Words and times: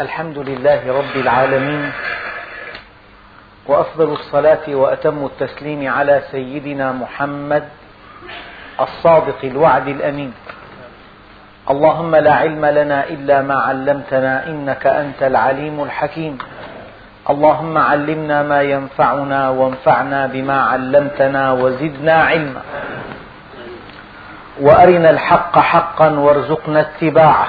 الحمد 0.00 0.38
لله 0.38 0.80
رب 0.98 1.16
العالمين 1.16 1.92
وأفضل 3.66 4.12
الصلاة 4.12 4.66
وأتم 4.68 5.24
التسليم 5.24 5.92
على 5.92 6.22
سيدنا 6.30 6.92
محمد 6.92 7.64
الصادق 8.80 9.40
الوعد 9.44 9.88
الأمين. 9.88 10.32
اللهم 11.70 12.16
لا 12.16 12.34
علم 12.34 12.66
لنا 12.66 13.04
إلا 13.04 13.42
ما 13.42 13.54
علمتنا 13.54 14.46
إنك 14.46 14.86
أنت 14.86 15.22
العليم 15.22 15.82
الحكيم. 15.82 16.38
اللهم 17.30 17.78
علمنا 17.78 18.42
ما 18.42 18.62
ينفعنا 18.62 19.50
وانفعنا 19.50 20.26
بما 20.26 20.60
علمتنا 20.62 21.52
وزدنا 21.52 22.22
علما. 22.22 22.62
وأرنا 24.60 25.10
الحق 25.10 25.58
حقا 25.58 26.08
وارزقنا 26.10 26.80
اتباعه. 26.80 27.48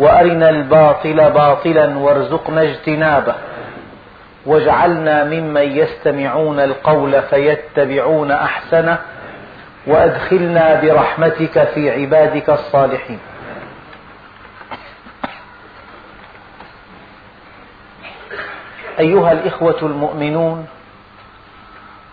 وأرنا 0.00 0.50
الباطل 0.50 1.30
باطلا 1.30 1.98
وارزقنا 1.98 2.62
اجتنابه. 2.62 3.34
واجعلنا 4.46 5.24
ممن 5.24 5.62
يستمعون 5.62 6.60
القول 6.60 7.22
فيتبعون 7.22 8.30
أحسنه 8.30 8.98
وأدخلنا 9.86 10.80
برحمتك 10.80 11.64
في 11.74 11.90
عبادك 11.90 12.50
الصالحين. 12.50 13.18
أيها 19.00 19.32
الإخوة 19.32 19.78
المؤمنون 19.82 20.66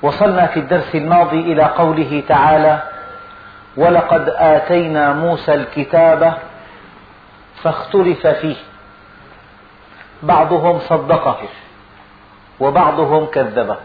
وصلنا 0.01 0.47
في 0.47 0.59
الدرس 0.59 0.95
الماضي 0.95 1.39
إلى 1.39 1.63
قوله 1.63 2.23
تعالى 2.27 2.79
ولقد 3.77 4.29
آتينا 4.29 5.13
موسى 5.13 5.53
الكتاب 5.53 6.33
فاختلف 7.63 8.27
فيه. 8.27 8.55
بعضهم 10.23 10.79
صدقه 10.79 11.39
وبعضهم 12.59 13.25
كذبه. 13.25 13.77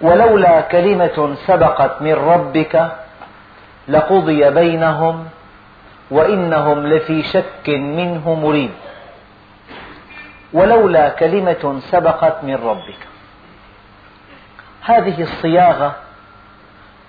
ولولا 0.00 0.60
كلمة 0.60 1.36
سبقت 1.46 2.02
من 2.02 2.12
ربك 2.12 2.92
لقضي 3.88 4.50
بينهم 4.50 5.28
وإنهم 6.10 6.86
لفي 6.86 7.22
شك 7.22 7.68
منه 7.68 8.34
مريب. 8.34 8.70
ولولا 10.52 11.08
كلمة 11.08 11.80
سبقت 11.90 12.44
من 12.44 12.54
ربك. 12.54 12.98
هذه 14.82 15.22
الصياغة 15.22 15.94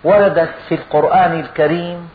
وردت 0.04 0.56
في 0.70 0.76
القرآن 0.76 1.40
الكريم 1.40 2.10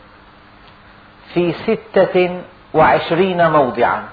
في 1.33 1.53
ستة 1.53 2.41
وعشرين 2.73 3.51
موضعا. 3.51 4.03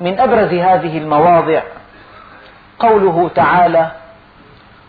من 0.00 0.20
أبرز 0.20 0.52
هذه 0.54 0.98
المواضع 0.98 1.62
قوله 2.78 3.30
تعالى 3.34 3.90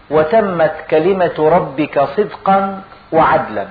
وتمت 0.09 0.75
كلمة 0.89 1.35
ربك 1.39 1.99
صدقا 2.03 2.81
وعدلا 3.11 3.67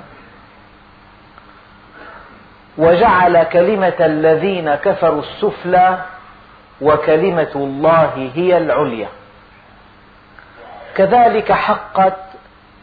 وجعل 2.78 3.42
كلمة 3.42 3.95
الذين 4.01 4.75
كفروا 4.75 5.23
السفلى 5.23 5.98
وكلمة 6.80 7.53
الله 7.55 8.30
هي 8.34 8.56
العليا. 8.58 9.08
كذلك 10.95 11.53
حقت 11.53 12.17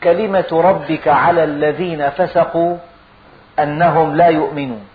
كلمة 0.03 0.45
ربك 0.51 1.07
على 1.07 1.43
الذين 1.43 2.09
فسقوا 2.09 2.77
أنهم 3.59 4.15
لا 4.15 4.27
يؤمنون. 4.27 4.87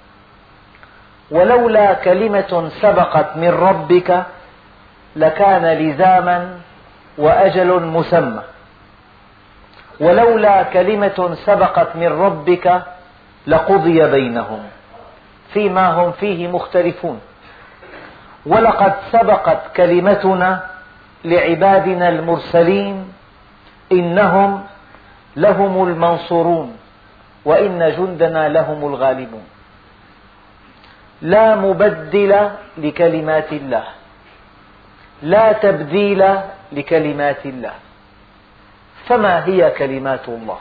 ولولا 1.31 1.95
كلمة 1.95 2.71
سبقت 2.81 3.37
من 3.37 3.49
ربك 3.49 4.25
لكان 5.17 5.65
لزاما 5.67 6.59
وأجل 7.19 7.83
مسمى. 7.83 8.43
ولولا 10.01 10.63
كلمة 10.63 11.37
سبقت 11.47 11.97
من 11.97 12.09
ربك 12.09 12.83
لقضي 13.47 14.11
بينهم 14.11 14.63
فيما 15.53 15.91
هم 15.91 16.13
فيه 16.13 16.49
مختلفون. 16.49 17.21
ولقد 18.47 18.95
سبقت 19.13 19.77
كلمتنا 19.77 20.63
لعبادنا 21.25 22.09
المرسلين 22.09 23.13
إنهم 23.93 24.65
لهم 25.37 25.89
المنصورون. 25.89 26.77
وإن 27.45 27.95
جندنا 27.97 28.49
لهم 28.49 28.95
الغالبون. 28.95 29.47
لا 31.23 31.57
مبدل 31.57 32.51
لكلمات 32.79 33.53
الله. 33.53 33.85
لا 35.23 35.53
تبديل 35.53 36.41
لكلمات 36.73 37.47
الله. 37.47 37.75
فما 39.07 39.45
هي 39.45 39.71
كلمات 39.71 40.29
الله؟ 40.29 40.59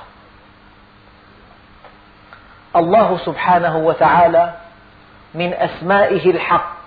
الله 2.76 3.18
سبحانه 3.18 3.78
وتعالى 3.78 4.54
من 5.34 5.54
أسمائه 5.54 6.32
الحق. 6.32 6.78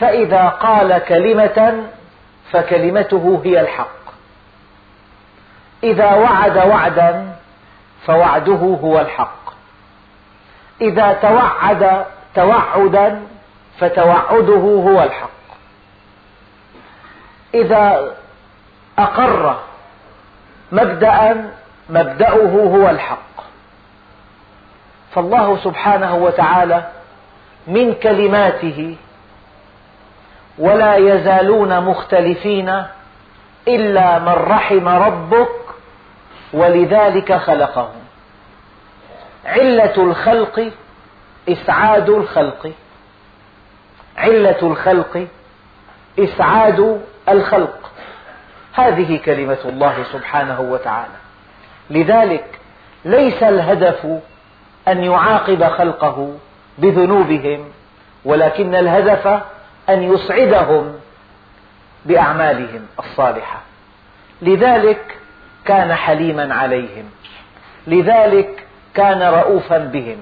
فإذا 0.00 0.48
قال 0.48 0.98
كلمة 0.98 1.86
فكلمته 2.52 3.42
هي 3.44 3.60
الحق. 3.60 4.04
إذا 5.82 6.14
وعد 6.14 6.56
وعدا 6.56 7.33
فوعده 8.06 8.78
هو 8.82 9.00
الحق. 9.00 9.54
إذا 10.80 11.12
توعد 11.12 12.04
توعدا 12.34 13.22
فتوعده 13.80 14.60
هو 14.60 15.02
الحق. 15.02 15.30
إذا 17.54 18.14
أقر 18.98 19.56
مبدأ 20.72 21.50
مبدأه 21.90 22.66
هو 22.76 22.90
الحق. 22.90 23.18
فالله 25.14 25.58
سبحانه 25.64 26.14
وتعالى 26.14 26.88
من 27.66 27.94
كلماته 27.94 28.96
ولا 30.58 30.96
يزالون 30.96 31.80
مختلفين 31.80 32.82
إلا 33.68 34.18
من 34.18 34.32
رحم 34.32 34.88
ربك 34.88 35.63
ولذلك 36.54 37.32
خلقهم. 37.32 38.00
علة 39.44 39.94
الخلق 39.96 40.70
إسعاد 41.48 42.08
الخلق. 42.08 42.72
علة 44.16 44.58
الخلق 44.62 45.26
إسعاد 46.18 47.00
الخلق. 47.28 47.90
هذه 48.72 49.16
كلمة 49.24 49.58
الله 49.64 50.04
سبحانه 50.12 50.60
وتعالى. 50.60 51.14
لذلك 51.90 52.58
ليس 53.04 53.42
الهدف 53.42 54.06
أن 54.88 55.04
يعاقب 55.04 55.64
خلقه 55.64 56.36
بذنوبهم 56.78 57.64
ولكن 58.24 58.74
الهدف 58.74 59.26
أن 59.88 60.02
يسعدهم 60.02 60.94
بأعمالهم 62.04 62.86
الصالحة. 62.98 63.60
لذلك 64.42 65.18
كان 65.66 65.94
حليما 65.94 66.54
عليهم. 66.54 67.10
لذلك 67.86 68.64
كان 68.94 69.22
رؤوفا 69.22 69.78
بهم. 69.78 70.16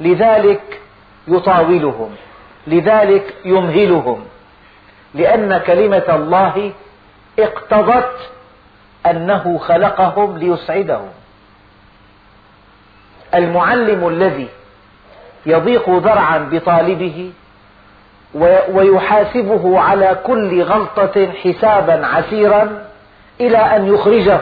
لذلك 0.00 0.80
يطاولهم. 1.28 2.10
لذلك 2.66 3.34
يمهلهم. 3.44 4.24
لأن 5.14 5.58
كلمة 5.58 6.04
الله 6.08 6.72
اقتضت 7.38 8.30
أنه 9.06 9.58
خلقهم 9.58 10.38
ليسعدهم. 10.38 11.10
المعلم 13.34 14.08
الذي 14.08 14.48
يضيق 15.46 15.90
ذرعا 15.90 16.38
بطالبه 16.38 17.32
ويحاسبه 18.70 19.80
على 19.80 20.18
كل 20.26 20.62
غلطة 20.62 21.32
حسابا 21.32 22.06
عسيرا 22.06 22.84
إلى 23.40 23.58
أن 23.58 23.94
يخرجه 23.94 24.40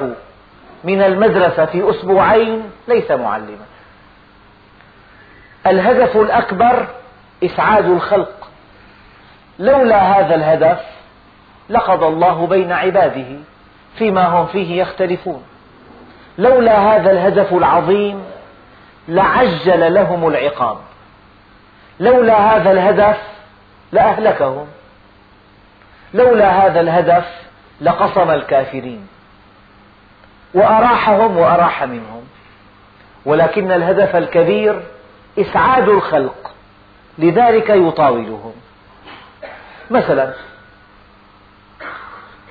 من 0.85 1.03
المدرسة 1.03 1.65
في 1.65 1.91
أسبوعين 1.91 2.71
ليس 2.89 3.11
معلما. 3.11 3.67
الهدف 5.67 6.17
الأكبر 6.17 6.87
إسعاد 7.45 7.85
الخلق. 7.85 8.49
لولا 9.59 9.99
هذا 9.99 10.35
الهدف 10.35 10.81
لقضى 11.71 12.07
الله 12.07 12.47
بين 12.47 12.73
عباده 12.73 13.27
فيما 13.99 14.27
هم 14.27 14.47
فيه 14.47 14.83
يختلفون. 14.83 15.43
لولا 16.39 16.79
هذا 16.79 17.11
الهدف 17.11 17.53
العظيم 17.53 18.25
لعجل 19.09 19.95
لهم 19.95 20.29
العقاب. 20.29 20.79
لولا 22.01 22.57
هذا 22.57 22.73
الهدف 22.73 23.19
لأهلكهم. 23.93 24.67
لولا 26.15 26.67
هذا 26.67 26.81
الهدف 26.81 27.25
لقصم 27.81 28.31
الكافرين. 28.31 29.07
وأراحهم 30.57 31.37
وأراح 31.37 31.83
منهم. 31.83 32.23
ولكن 33.25 33.73
الهدف 33.73 34.17
الكبير 34.17 34.83
إسعاد 35.39 35.89
الخلق. 35.89 36.53
لذلك 37.19 37.71
يطاولهم. 37.71 38.53
مثلا 39.91 40.33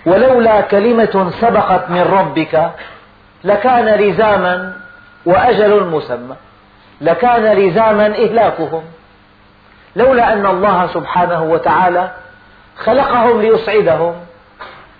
ولولا 0.05 0.61
كلمة 0.61 1.31
سبقت 1.41 1.89
من 1.89 2.01
ربك 2.01 2.71
لكان 3.43 3.85
لزاما 3.85 4.73
وأجل 5.25 5.83
مسمى. 5.83 6.35
لكان 7.01 7.57
لزاما 7.57 8.05
إهلاكهم. 8.05 8.83
لولا 9.95 10.33
أن 10.33 10.45
الله 10.45 10.87
سبحانه 10.87 11.43
وتعالى 11.43 12.11
خلقهم 12.77 13.41
ليسعدهم 13.41 14.15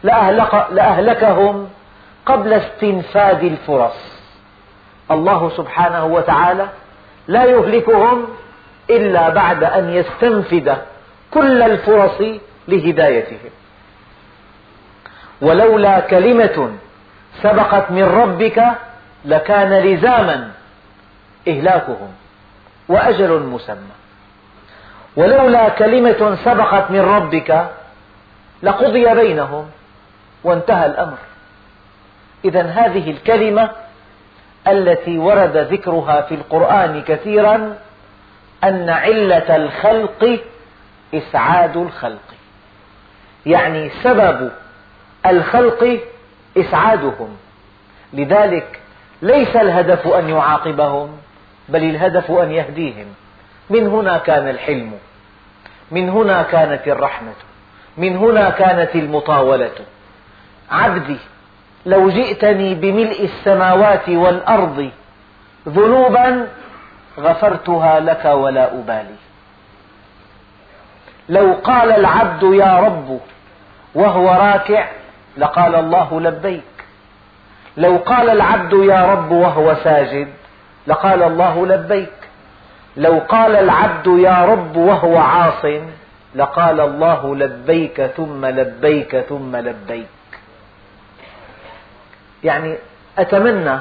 لأهلك 0.03 0.67
لأهلكهم 0.71 1.69
قبل 2.25 2.53
استنفاد 2.53 3.43
الفرص. 3.43 4.15
الله 5.11 5.51
سبحانه 5.57 6.05
وتعالى 6.05 6.67
لا 7.27 7.45
يهلكهم 7.45 8.27
إلا 8.89 9.29
بعد 9.29 9.63
أن 9.63 9.89
يستنفد 9.89 10.77
كل 11.31 11.61
الفرص 11.61 12.21
لهدايتهم. 12.67 13.51
ولولا 15.41 15.99
كلمة 15.99 16.71
سبقت 17.41 17.91
من 17.91 18.03
ربك 18.03 18.63
لكان 19.25 19.73
لزاما 19.73 20.51
إهلاكهم 21.47 22.11
وأجل 22.89 23.39
مسمى. 23.39 23.95
ولولا 25.15 25.69
كلمة 25.69 26.37
سبقت 26.45 26.91
من 26.91 27.01
ربك 27.01 27.67
لقضي 28.63 29.15
بينهم 29.15 29.69
وانتهى 30.43 30.85
الأمر. 30.85 31.17
إذا 32.45 32.61
هذه 32.61 33.11
الكلمة 33.11 33.69
التي 34.67 35.17
ورد 35.17 35.57
ذكرها 35.57 36.21
في 36.21 36.35
القرآن 36.35 37.01
كثيرا 37.01 37.77
أن 38.63 38.89
علة 38.89 39.55
الخلق 39.55 40.39
إسعاد 41.13 41.77
الخلق. 41.77 42.33
يعني 43.45 43.91
سبب 44.03 44.51
الخلق 45.25 45.99
إسعادهم. 46.57 47.37
لذلك 48.13 48.79
ليس 49.21 49.55
الهدف 49.55 50.07
أن 50.07 50.29
يعاقبهم 50.29 51.17
بل 51.69 51.83
الهدف 51.83 52.31
أن 52.31 52.51
يهديهم. 52.51 53.05
من 53.69 53.87
هنا 53.87 54.17
كان 54.17 54.49
الحلم. 54.49 54.91
من 55.91 56.09
هنا 56.09 56.43
كانت 56.43 56.87
الرحمة. 56.87 57.33
من 57.97 58.17
هنا 58.17 58.49
كانت 58.49 58.95
المطاولة. 58.95 59.71
عبدي 60.71 61.17
لو 61.85 62.09
جئتني 62.09 62.75
بملء 62.75 63.23
السماوات 63.23 64.09
والأرض 64.09 64.89
ذنوبا 65.67 66.47
غفرتها 67.19 67.99
لك 67.99 68.25
ولا 68.25 68.73
أبالي. 68.73 69.15
لو 71.29 71.53
قال 71.63 71.91
العبد 71.91 72.43
يا 72.43 72.79
رب 72.79 73.19
وهو 73.95 74.27
راكع 74.29 74.87
لقال 75.37 75.75
الله 75.75 76.21
لبيك. 76.21 76.63
لو 77.77 77.97
قال 77.97 78.29
العبد 78.29 78.73
يا 78.73 79.05
رب 79.13 79.31
وهو 79.31 79.75
ساجد 79.83 80.27
لقال 80.87 81.23
الله 81.23 81.65
لبيك. 81.65 82.13
لو 82.97 83.21
قال 83.29 83.55
العبد 83.55 84.07
يا 84.07 84.45
رب 84.45 84.77
وهو 84.77 85.17
عاص 85.17 85.65
لقال 86.35 86.79
الله 86.79 87.35
لبيك 87.35 88.01
ثم 88.01 88.45
لبيك 88.45 89.19
ثم 89.19 89.55
لبيك. 89.55 90.14
يعني 92.45 92.77
أتمنى 93.17 93.79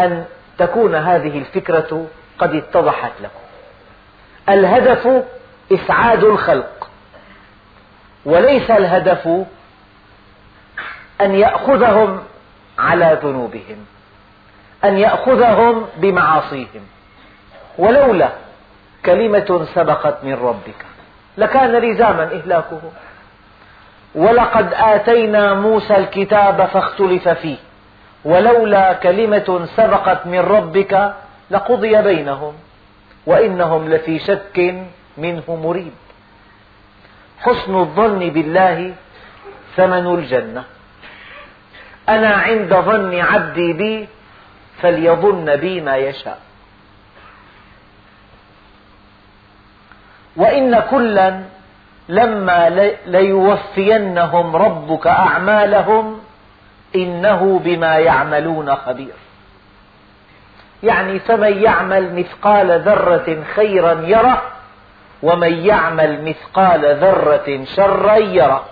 أن 0.00 0.24
تكون 0.58 0.94
هذه 0.94 1.38
الفكرة 1.38 2.06
قد 2.38 2.54
اتضحت 2.54 3.12
لكم. 3.20 3.40
الهدف 4.48 5.24
إسعاد 5.72 6.24
الخلق 6.24 6.90
وليس 8.24 8.70
الهدف 8.70 9.28
أن 11.20 11.34
يأخذهم 11.34 12.22
على 12.78 13.18
ذنوبهم 13.22 13.86
أن 14.84 14.98
يأخذهم 14.98 15.86
بمعاصيهم. 15.96 16.86
ولولا 17.78 18.28
كلمة 19.06 19.66
سبقت 19.74 20.24
من 20.24 20.34
ربك 20.34 20.86
لكان 21.38 21.72
لزاما 21.76 22.22
إهلاكهم 22.22 22.92
ولقد 24.14 24.74
آتينا 24.74 25.54
موسى 25.54 25.96
الكتاب 25.96 26.68
فاختلف 26.72 27.28
فيه. 27.28 27.56
ولولا 28.24 28.92
كلمة 28.92 29.68
سبقت 29.76 30.26
من 30.26 30.38
ربك 30.38 31.14
لقضي 31.50 32.02
بينهم 32.02 32.54
وإنهم 33.26 33.88
لفي 33.88 34.18
شك 34.18 34.74
منه 35.18 35.44
مريب. 35.48 35.92
حسن 37.38 37.74
الظن 37.74 38.18
بالله 38.18 38.94
ثمن 39.76 40.06
الجنة. 40.14 40.64
أنا 42.08 42.28
عند 42.28 42.74
ظن 42.74 43.20
عبدي 43.20 43.72
بي 43.72 44.08
فليظن 44.82 45.56
بي 45.56 45.80
ما 45.80 45.96
يشاء. 45.96 46.38
وإن 50.36 50.80
كلا 50.80 51.40
لما 52.08 52.88
ليوفينهم 53.06 54.56
ربك 54.56 55.06
أعمالهم 55.06 56.19
إنه 56.94 57.60
بما 57.64 57.98
يعملون 57.98 58.74
خبير. 58.74 59.14
يعني 60.82 61.18
فمن 61.18 61.62
يعمل 61.62 62.14
مثقال 62.14 62.80
ذرة 62.80 63.44
خيرا 63.54 63.92
يره 63.92 64.42
ومن 65.22 65.52
يعمل 65.52 66.24
مثقال 66.24 66.96
ذرة 66.96 67.64
شرا 67.64 68.16
يره. 68.16 68.64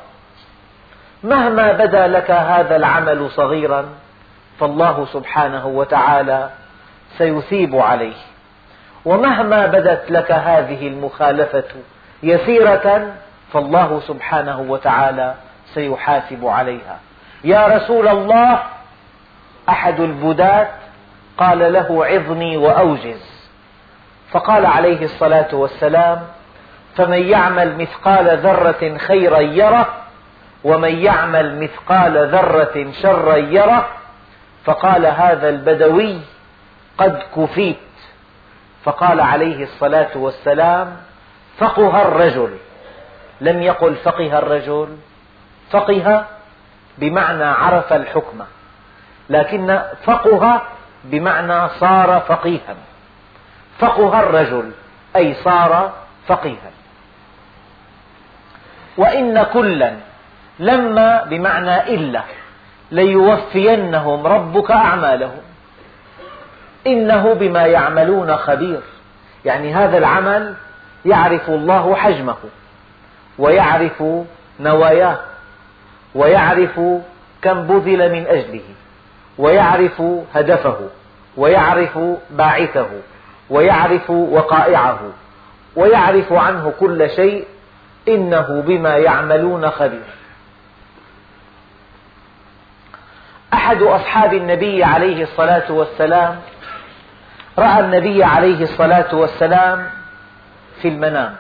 مهما 1.25 1.73
بدا 1.73 2.07
لك 2.07 2.31
هذا 2.31 2.77
العمل 2.77 3.31
صغيرا 3.31 3.89
فالله 4.61 5.07
سبحانه 5.13 5.67
وتعالى 5.67 6.51
سيثيب 7.19 7.77
عليه. 7.77 8.17
ومهما 9.05 9.67
بدت 9.67 10.11
لك 10.11 10.33
هذه 10.33 10.89
المخالفة 10.89 11.65
يسيرة 12.23 13.15
فالله 13.53 14.01
سبحانه 14.01 14.61
وتعالى 14.61 15.35
سيحاسب 15.75 16.47
عليها. 16.47 16.99
يا 17.45 17.67
رسول 17.67 18.09
الله 18.09 18.63
أحد 19.69 20.01
البداة 20.01 20.69
قال 21.39 21.73
له 21.73 22.07
عظني 22.07 22.57
وأوجز. 22.57 23.49
فقال 24.31 24.67
عليه 24.67 25.05
الصلاة 25.05 25.55
والسلام 25.55 26.23
فمن 26.97 27.23
يعمل 27.23 27.77
مثقال 27.77 28.39
ذرة 28.39 28.99
خيرا 28.99 29.39
يره 29.39 29.87
ومن 30.65 30.99
يعمل 30.99 31.61
مثقال 31.61 32.29
ذرة 32.29 32.93
شرا 33.03 33.37
يره 33.37 33.89
فقال 34.65 35.07
هذا 35.07 35.49
البدوي 35.49 36.21
قد 36.99 37.23
كفيت. 37.37 37.77
فقال 38.85 39.21
عليه 39.21 39.63
الصلاة 39.63 40.17
والسلام 40.17 40.97
فقه 41.59 42.03
الرجل. 42.03 42.57
لم 43.41 43.63
يقل 43.63 43.95
فقه 43.95 44.39
الرجل 44.39 44.97
فقه 45.71 46.25
بمعنى 47.01 47.45
عرف 47.45 47.93
الحكم 47.93 48.45
لكن 49.31 49.81
فقه 50.05 50.63
بمعنى 51.05 51.69
صار 51.69 52.23
فقيها. 52.29 52.77
فقه 53.79 54.21
الرجل 54.21 54.71
أي 55.17 55.35
صار 55.35 55.93
فقيها. 56.27 56.71
وإن 58.97 59.43
كلا 59.43 59.93
لما 60.59 61.25
بمعنى 61.25 61.95
إلا 61.95 62.23
ليوفينهم 62.91 64.27
ربك 64.27 64.71
أعمالهم. 64.71 65.41
إنه 66.87 67.35
بما 67.35 67.67
يعملون 67.67 68.37
خبير. 68.37 68.81
يعني 69.45 69.75
هذا 69.75 69.99
العمل 69.99 70.55
يعرف 71.05 71.49
الله 71.49 71.95
حجمه 71.95 72.37
ويعرف 73.39 74.03
نواياه. 74.61 75.19
ويعرف 76.15 76.81
كم 77.43 77.63
بذل 77.67 78.13
من 78.13 78.27
أجله 78.27 78.63
ويعرف 79.39 80.03
هدفه 80.35 80.79
ويعرف 81.37 81.99
باعثه 82.31 82.89
ويعرف 83.51 84.11
وقائعه 84.11 85.01
ويعرف 85.77 86.33
عنه 86.33 86.73
كل 86.81 87.11
شيء 87.11 87.45
إنه 88.09 88.63
بما 88.67 88.97
يعملون 88.97 89.71
خبير. 89.71 90.19
أحد 93.53 93.83
أصحاب 93.83 94.35
النبي 94.35 94.85
عليه 94.85 95.23
الصلاة 95.23 95.73
والسلام 95.73 96.41
رأى 97.59 97.81
النبي 97.81 98.25
عليه 98.25 98.63
الصلاة 98.63 99.15
والسلام 99.15 99.91
في 100.83 100.89
المنام 100.89 101.37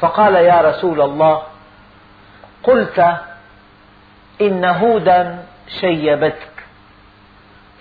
فقال 0.00 0.34
يا 0.34 0.60
رسول 0.60 1.00
الله 1.00 1.42
قلت 2.62 3.16
إن 4.40 4.64
هودا 4.64 5.38
شيبتك. 5.80 6.48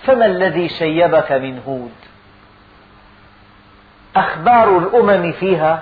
فما 0.03 0.25
الذي 0.25 0.69
شيبك 0.69 1.31
من 1.31 1.61
هود؟ 1.67 1.91
أخبار 4.15 4.77
الأمم 4.77 5.31
فيها 5.31 5.81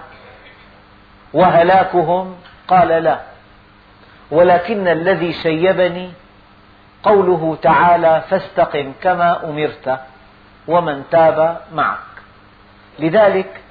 وهلاكهم؟ 1.33 2.35
قال 2.67 2.87
لا. 2.87 3.19
ولكن 4.31 4.87
الذي 4.87 5.33
شيبني 5.33 6.11
قوله 7.03 7.57
تعالى 7.61 8.23
فاستقم 8.29 8.93
كما 9.01 9.43
أمرت 9.43 9.99
ومن 10.67 11.03
تاب 11.11 11.57
معك. 11.73 11.97
لذلك 12.99 13.61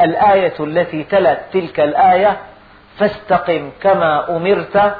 الآية 0.00 0.54
التي 0.60 1.04
تلت 1.04 1.40
تلك 1.52 1.80
الآية 1.80 2.36
فاستقم 2.98 3.70
كما 3.82 4.36
أمرت 4.36 4.94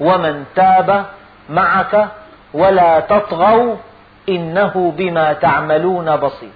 ومن 0.00 0.44
تاب 0.54 1.06
معك 1.50 2.08
ولا 2.54 3.00
تطغوا 3.00 3.76
إنه 4.28 4.94
بما 4.96 5.32
تعملون 5.32 6.16
بصير. 6.16 6.50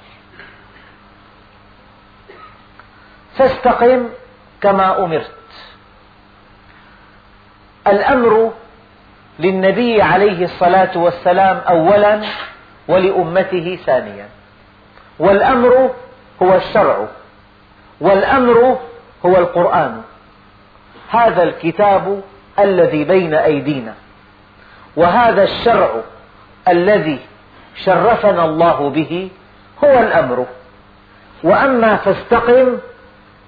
فاستقم 3.36 4.08
كما 4.60 5.04
أمرت. 5.04 5.30
الأمر 7.86 8.52
للنبي 9.38 10.02
عليه 10.02 10.44
الصلاة 10.44 10.98
والسلام 10.98 11.58
أولا 11.68 12.20
ولأمته 12.88 13.78
ثانيا. 13.86 14.28
والأمر 15.18 15.90
هو 16.42 16.54
الشرع. 16.54 17.06
والأمر 18.00 18.78
هو 19.26 19.36
القرآن. 19.36 20.02
هذا 21.10 21.42
الكتاب 21.42 22.22
الذي 22.64 23.04
بين 23.04 23.34
أيدينا. 23.34 23.94
وهذا 24.96 25.42
الشرع 25.42 25.90
الذي 26.68 27.18
شرفنا 27.84 28.44
الله 28.44 28.90
به 28.90 29.30
هو 29.84 29.98
الأمر. 29.98 30.46
وأما 31.44 31.96
فاستقم 31.96 32.78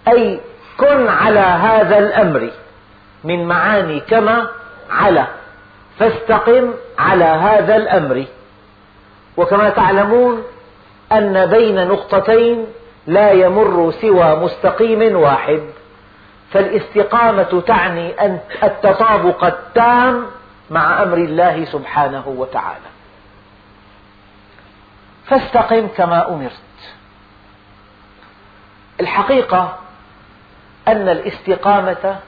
أي 0.09 0.41
كن 0.77 1.09
على 1.09 1.41
هذا 1.41 1.99
الأمر 1.99 2.51
من 3.25 3.45
معاني 3.45 4.01
كما 4.01 4.47
على. 4.91 5.27
فاستقم 5.99 6.75
على 6.99 7.25
هذا 7.25 7.77
الأمر. 7.77 8.25
وكما 9.37 9.71
تعلمون 9.71 10.43
أن 11.13 11.47
بين 11.47 11.89
نقطتين 11.89 12.67
لا 13.07 13.33
يمر 13.33 13.91
سوى 14.01 14.35
مستقيم 14.37 15.17
واحد. 15.17 15.63
فالاستقامة 16.53 17.63
تعني 17.67 18.21
أن 18.21 18.41
التطابق 18.63 19.45
التام 19.45 20.27
مع 20.71 21.03
أمر 21.03 21.17
الله 21.17 21.65
سبحانه 21.65 22.29
وتعالى. 22.29 22.93
فاستقم 25.27 25.89
كما 25.89 26.29
أمرت. 26.29 26.61
الحقيقة 29.01 29.79
أن 30.89 31.09
الاستقامة 31.09 32.19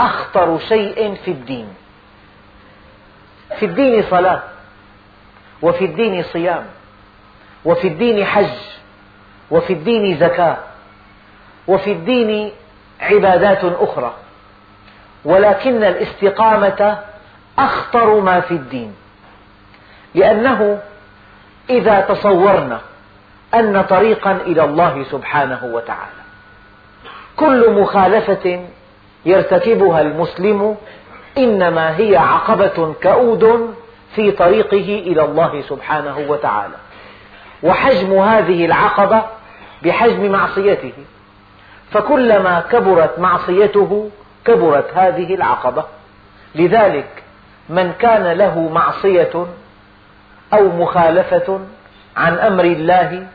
أخطر 0.00 0.58
شيء 0.58 1.14
في 1.24 1.30
الدين. 1.30 1.74
في 3.58 3.66
الدين 3.66 4.02
صلاة 4.10 4.42
وفي 5.62 5.84
الدين 5.84 6.22
صيام 6.22 6.66
وفي 7.64 7.88
الدين 7.88 8.24
حج 8.24 8.58
وفي 9.50 9.72
الدين 9.72 10.18
زكاة 10.18 10.56
وفي 11.68 11.92
الدين 11.92 12.52
عبادات 13.00 13.64
أخرى. 13.64 14.14
ولكن 15.24 15.84
الاستقامة 15.84 16.98
أخطر 17.58 18.20
ما 18.20 18.40
في 18.40 18.50
الدين. 18.50 18.94
لأنه 20.14 20.80
إذا 21.70 22.00
تصورنا 22.00 22.80
أن 23.54 23.82
طريقا 23.82 24.32
إلى 24.32 24.64
الله 24.64 25.04
سبحانه 25.10 25.60
وتعالى. 25.64 26.22
كل 27.36 27.70
مخالفة 27.70 28.64
يرتكبها 29.24 30.00
المسلم 30.00 30.76
إنما 31.38 31.96
هي 31.96 32.16
عقبة 32.16 32.94
كؤود 33.02 33.74
في 34.14 34.30
طريقه 34.30 35.02
إلى 35.06 35.24
الله 35.24 35.62
سبحانه 35.68 36.18
وتعالى. 36.28 36.74
وحجم 37.62 38.18
هذه 38.18 38.64
العقبة 38.64 39.22
بحجم 39.82 40.32
معصيته. 40.32 40.92
فكلما 41.90 42.60
كبرت 42.60 43.18
معصيته 43.18 44.10
كبرت 44.44 44.86
هذه 44.94 45.34
العقبة. 45.34 45.84
لذلك 46.54 47.22
من 47.68 47.92
كان 47.92 48.26
له 48.26 48.68
معصية 48.68 49.46
أو 50.52 50.68
مخالفة 50.68 51.60
عن 52.16 52.38
أمر 52.38 52.64
الله 52.64 53.26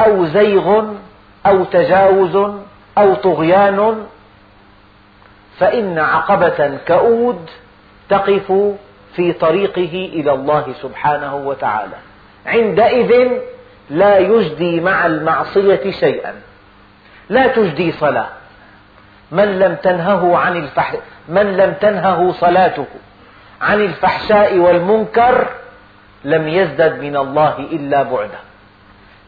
أو 0.00 0.26
زيغ 0.26 0.84
أو 1.46 1.64
تجاوز 1.64 2.36
أو 2.98 3.14
طغيان 3.14 4.06
فإن 5.58 5.98
عقبة 5.98 6.78
كؤود 6.88 7.50
تقف 8.08 8.52
في 9.16 9.32
طريقه 9.32 10.10
إلى 10.12 10.32
الله 10.32 10.74
سبحانه 10.82 11.36
وتعالى. 11.36 11.96
عندئذ 12.46 13.28
لا 13.90 14.18
يجدي 14.18 14.80
مع 14.80 15.06
المعصية 15.06 15.90
شيئا. 15.90 16.34
لا 17.28 17.46
تجدي 17.46 17.92
صلاة. 17.92 18.28
من 19.30 19.58
لم 19.58 19.74
تنهه 19.74 20.36
عن 20.36 20.56
الفح... 20.56 20.94
من 21.28 21.56
لم 21.56 21.74
تنهه 21.80 22.32
صلاته 22.32 22.86
عن 23.60 23.80
الفحشاء 23.80 24.58
والمنكر 24.58 25.46
لم 26.24 26.48
يزدد 26.48 27.02
من 27.02 27.16
الله 27.16 27.58
إلا 27.58 28.02
بعدا 28.02 28.38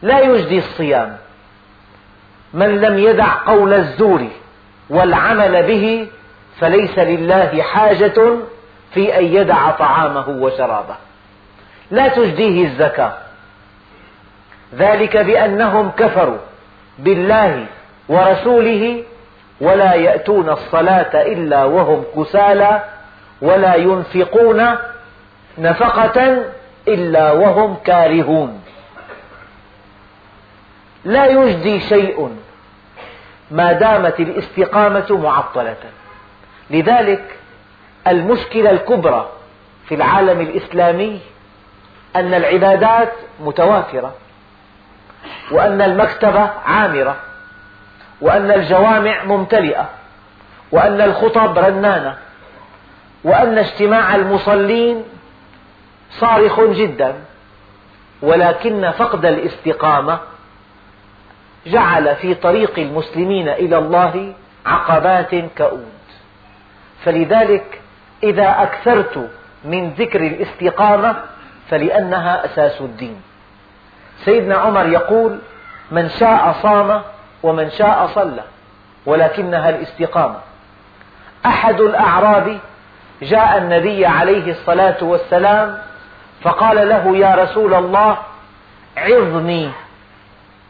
لا 0.01 0.19
يجدي 0.19 0.57
الصيام. 0.57 1.17
من 2.53 2.81
لم 2.81 2.99
يدع 2.99 3.33
قول 3.45 3.73
الزور 3.73 4.27
والعمل 4.89 5.63
به 5.63 6.07
فليس 6.59 6.99
لله 6.99 7.61
حاجة 7.61 8.37
في 8.93 9.19
أن 9.19 9.25
يدع 9.25 9.71
طعامه 9.71 10.29
وشرابه. 10.29 10.95
لا 11.91 12.07
تجديه 12.07 12.65
الزكاة. 12.65 13.13
ذلك 14.75 15.17
بأنهم 15.17 15.91
كفروا 15.91 16.37
بالله 16.99 17.65
ورسوله 18.11 19.03
ولا 19.61 19.93
يأتون 19.93 20.49
الصلاة 20.49 21.21
إلا 21.21 21.63
وهم 21.63 22.03
كسالى 22.15 22.83
ولا 23.41 23.75
ينفقون 23.75 24.75
نفقة 25.57 26.45
إلا 26.87 27.31
وهم 27.31 27.77
كارهون. 27.85 28.61
لا 31.05 31.25
يجدي 31.25 31.79
شيء 31.79 32.37
ما 33.51 33.71
دامت 33.71 34.19
الاستقامة 34.19 35.17
معطلة. 35.17 35.83
لذلك 36.69 37.23
المشكلة 38.07 38.69
الكبرى 38.71 39.29
في 39.87 39.95
العالم 39.95 40.41
الإسلامي 40.41 41.19
أن 42.15 42.33
العبادات 42.33 43.13
متوافرة 43.39 44.13
وأن 45.51 45.81
المكتبة 45.81 46.49
عامرة. 46.65 47.15
وأن 48.21 48.51
الجوامع 48.51 49.23
ممتلئة 49.23 49.89
وأن 50.71 51.01
الخطب 51.01 51.57
رنانة 51.57 52.17
وأن 53.23 53.57
اجتماع 53.57 54.15
المصلين 54.15 55.03
صارخ 56.11 56.61
جدا 56.61 57.15
ولكن 58.21 58.91
فقد 58.91 59.25
الاستقامة 59.25 60.19
جعل 61.67 62.15
في 62.15 62.33
طريق 62.35 62.79
المسلمين 62.79 63.49
إلى 63.49 63.77
الله 63.77 64.33
عقبات 64.65 65.35
كؤود. 65.57 65.91
فلذلك 67.03 67.81
إذا 68.23 68.55
أكثرت 68.63 69.29
من 69.65 69.89
ذكر 69.89 70.21
الاستقامة 70.21 71.15
فلأنها 71.69 72.45
أساس 72.45 72.81
الدين. 72.81 73.21
سيدنا 74.25 74.55
عمر 74.55 74.87
يقول 74.87 75.39
من 75.91 76.09
شاء 76.09 76.55
صام 76.61 77.01
ومن 77.43 77.69
شاء 77.71 78.07
صلى 78.15 78.43
ولكنها 79.05 79.69
الاستقامة. 79.69 80.35
أحد 81.45 81.81
الأعراب 81.81 82.59
جاء 83.21 83.57
النبي 83.57 84.05
عليه 84.05 84.51
الصلاة 84.51 85.03
والسلام 85.03 85.77
فقال 86.41 86.89
له 86.89 87.17
يا 87.17 87.35
رسول 87.35 87.73
الله 87.73 88.17
عظني. 88.97 89.71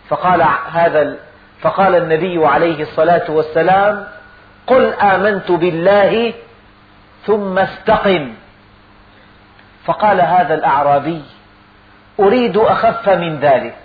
فقال 0.09 0.45
هذا 0.71 1.15
فقال 1.61 1.95
النبي 1.95 2.45
عليه 2.45 2.81
الصلاة 2.83 3.31
والسلام 3.31 4.07
قل 4.67 4.93
آمنت 4.93 5.51
بالله 5.51 6.33
ثم 7.25 7.59
استقم. 7.59 8.33
فقال 9.85 10.21
هذا 10.21 10.53
الأعرابي 10.53 11.23
أريد 12.19 12.57
أخف 12.57 13.09
من 13.09 13.39
ذلك. 13.39 13.77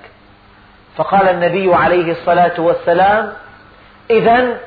فقال 0.97 1.29
النبي 1.29 1.75
عليه 1.75 2.13
الصلاة 2.13 2.61
والسلام 2.61 3.33
إذا 4.11 4.59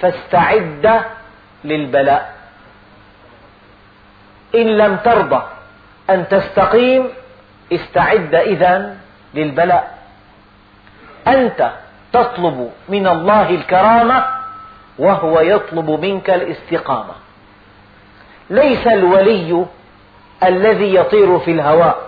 فاستعد 0.00 1.02
للبلاء. 1.64 2.34
إن 4.54 4.66
لم 4.66 4.96
ترضى 4.96 5.42
أن 6.10 6.28
تستقيم 6.28 7.08
استعد 7.72 8.34
إذا 8.34 8.96
للبلاء. 9.34 9.98
أنت 11.26 11.70
تطلب 12.12 12.70
من 12.88 13.06
الله 13.06 13.50
الكرامة 13.50 14.26
وهو 14.98 15.40
يطلب 15.40 15.90
منك 15.90 16.30
الاستقامة. 16.30 17.14
ليس 18.50 18.86
الولي 18.86 19.66
الذي 20.42 20.94
يطير 20.94 21.38
في 21.38 21.50
الهواء 21.50 21.98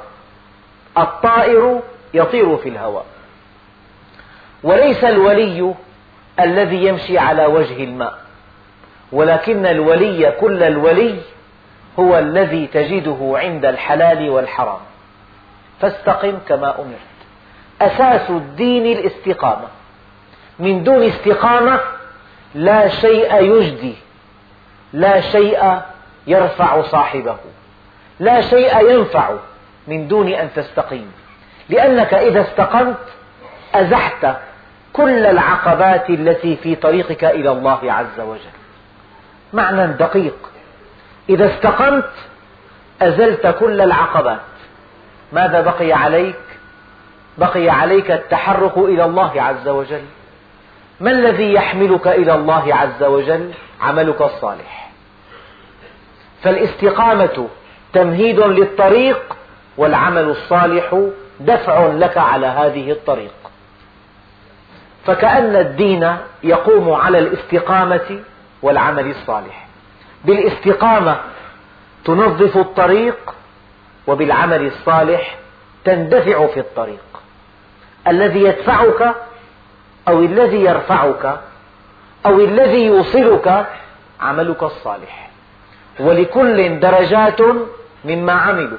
الطائر 0.99 1.81
يطير 2.15 2.57
في 2.57 2.69
الهواء. 2.69 3.07
وليس 4.67 5.05
الولي 5.05 5.75
الذي 6.41 6.85
يمشي 6.85 7.19
على 7.19 7.47
وجه 7.47 7.85
الماء. 7.85 8.19
ولكن 9.13 9.67
الولي 9.67 10.31
كل 10.41 10.63
الولي 10.63 11.19
هو 11.99 12.19
الذي 12.19 12.67
تجده 12.67 13.33
عند 13.35 13.65
الحلال 13.65 14.31
والحرام. 14.31 14.79
فاستقم 15.81 16.39
كما 16.49 16.75
أمرت. 16.81 17.17
أساس 17.81 18.31
الدين 18.31 18.99
الاستقامة. 18.99 19.69
من 20.59 20.85
دون 20.85 21.03
استقامة 21.03 21.81
لا 22.55 22.89
شيء 22.89 23.43
يجدي. 23.43 23.95
لا 24.93 25.21
شيء 25.21 25.81
يرفع 26.27 26.83
صاحبه. 26.83 27.37
لا 28.21 28.41
شيء 28.41 28.91
ينفع 28.91 29.31
من 29.87 30.09
دون 30.09 30.29
أن 30.29 30.49
تستقيم. 30.57 31.13
لأنك 31.69 32.15
إذا 32.15 32.41
استقمت 32.41 32.99
أزحت 33.75 34.27
كل 34.97 35.26
العقبات 35.26 36.11
التي 36.11 36.57
في 36.57 36.75
طريقك 36.75 37.25
إلى 37.25 37.53
الله 37.53 37.93
عز 37.93 38.21
وجل. 38.21 38.57
معنى 39.53 39.87
دقيق. 39.87 40.37
إذا 41.29 41.55
استقمت 41.55 42.11
أزلت 43.03 43.47
كل 43.61 43.81
العقبات. 43.81 44.41
ماذا 45.33 45.61
بقي 45.61 45.93
عليك؟ 45.93 46.37
بقي 47.38 47.69
عليك 47.69 48.11
التحرك 48.11 48.79
إلى 48.79 49.05
الله 49.05 49.43
عز 49.43 49.69
وجل. 49.69 50.05
ما 51.00 51.11
الذي 51.11 51.53
يحملك 51.53 52.09
إلى 52.09 52.35
الله 52.35 52.75
عز 52.75 53.03
وجل؟ 53.03 53.50
عملك 53.81 54.21
الصالح. 54.21 54.91
فالاستقامة 56.43 57.49
تمهيد 57.93 58.41
للطريق 58.41 59.37
والعمل 59.76 60.25
الصالح 60.25 61.09
دفع 61.41 61.87
لك 61.87 62.19
على 62.19 62.47
هذه 62.47 62.91
الطريق. 62.91 63.46
فكأن 65.07 65.57
الدين 65.57 66.17
يقوم 66.43 66.93
على 66.93 67.19
الاستقامة 67.19 68.21
والعمل 68.63 69.11
الصالح. 69.11 69.67
بالاستقامة 70.25 71.21
تنظف 72.05 72.57
الطريق 72.57 73.35
وبالعمل 74.07 74.67
الصالح 74.67 75.37
تندفع 75.85 76.47
في 76.47 76.61
الطريق. 76.61 77.05
الذي 78.09 78.43
يدفعك 78.43 79.15
أو 80.09 80.21
الذي 80.21 80.65
يرفعك 80.65 81.41
أو 82.27 82.41
الذي 82.41 82.87
يوصلك 82.87 83.67
عملك 84.21 84.63
الصالح. 84.63 85.31
ولكل 86.01 86.81
درجات 86.81 87.41
مما 88.05 88.33
عملوا 88.33 88.79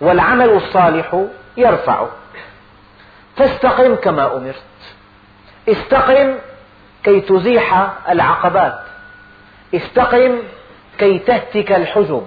والعمل 0.00 0.50
الصالح 0.50 1.24
يرفعه 1.56 2.08
فاستقم 3.36 3.94
كما 3.94 4.36
أمرت. 4.36 4.73
استقم 5.68 6.34
كي 7.04 7.20
تزيح 7.20 7.90
العقبات. 8.08 8.80
استقم 9.74 10.38
كي 10.98 11.18
تهتك 11.18 11.72
الحجب. 11.72 12.26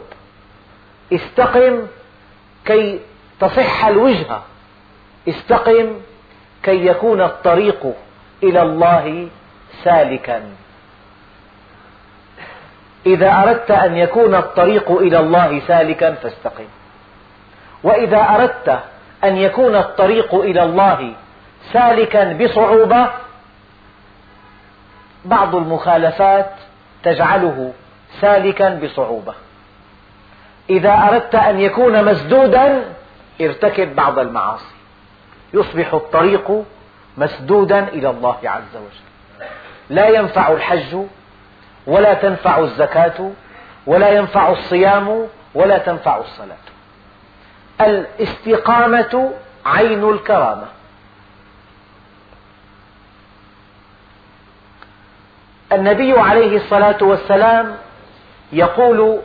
استقم 1.13 1.88
كي 2.65 3.00
تصح 3.39 3.86
الوجهة 3.86 4.44
استقم 5.29 5.94
كي 6.63 6.86
يكون 6.88 7.22
الطريق 7.22 7.94
إلى 8.44 8.62
الله 8.62 9.27
سالكا. 9.84 10.44
إذا 13.06 13.32
أردت 13.43 13.71
أن 13.71 13.97
يكون 13.97 14.36
الطريق 14.36 14.91
إلى 14.91 15.19
الله 15.19 15.62
سالكا 15.67 16.12
فاستقم. 16.13 16.65
وإذا 17.84 18.21
أردت 18.36 18.80
أن 19.23 19.38
يكون 19.38 19.76
الطريق 19.76 20.36
إلى 20.36 20.63
الله 20.63 21.13
سالكا 21.73 22.34
بصعوبة 22.34 23.08
بعض 25.27 25.55
المخالفات 25.55 26.51
تجعله 27.03 27.73
سالكا 28.21 28.69
بصعوبة. 28.69 29.33
إذا 30.69 30.93
أردت 30.93 31.35
أن 31.35 31.59
يكون 31.59 32.05
مسدودا 32.05 32.83
ارتكب 33.41 33.95
بعض 33.95 34.19
المعاصي. 34.19 34.75
يصبح 35.53 35.93
الطريق 35.93 36.63
مسدودا 37.17 37.87
إلى 37.87 38.09
الله 38.09 38.37
عز 38.43 38.75
وجل. 38.75 39.47
لا 39.89 40.07
ينفع 40.07 40.51
الحج 40.51 40.97
ولا 41.87 42.13
تنفع 42.13 42.59
الزكاة 42.59 43.31
ولا 43.87 44.09
ينفع 44.09 44.49
الصيام 44.49 45.27
ولا 45.55 45.77
تنفع 45.77 46.17
الصلاة. 46.17 46.57
الاستقامة 47.81 49.31
عين 49.65 50.09
الكرامة. 50.09 50.67
النبي 55.77 56.19
عليه 56.19 56.57
الصلاة 56.57 56.97
والسلام 57.01 57.75
يقول 58.53 59.19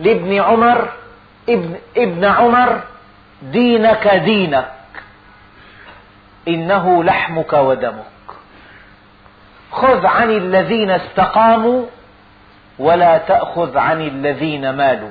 لابن 0.00 0.40
عمر 0.40 0.88
ابن, 1.48 1.76
ابن 1.96 2.24
عمر 2.24 2.80
دينك 3.42 4.08
دينك 4.08 4.70
إنه 6.48 7.04
لحمك 7.04 7.52
ودمك. 7.52 8.04
خذ 9.72 10.06
عن 10.06 10.30
الذين 10.30 10.90
استقاموا 10.90 11.84
ولا 12.78 13.18
تأخذ 13.18 13.78
عن 13.78 14.00
الذين 14.00 14.70
مالوا. 14.70 15.10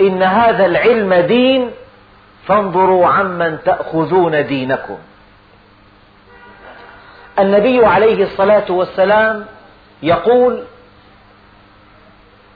إن 0.00 0.22
هذا 0.22 0.66
العلم 0.66 1.14
دين 1.14 1.70
فانظروا 2.46 3.06
عمن 3.06 3.58
تأخذون 3.64 4.46
دينكم. 4.46 4.98
النبي 7.38 7.86
عليه 7.86 8.24
الصلاة 8.24 8.72
والسلام 8.72 9.46
يقول 10.02 10.64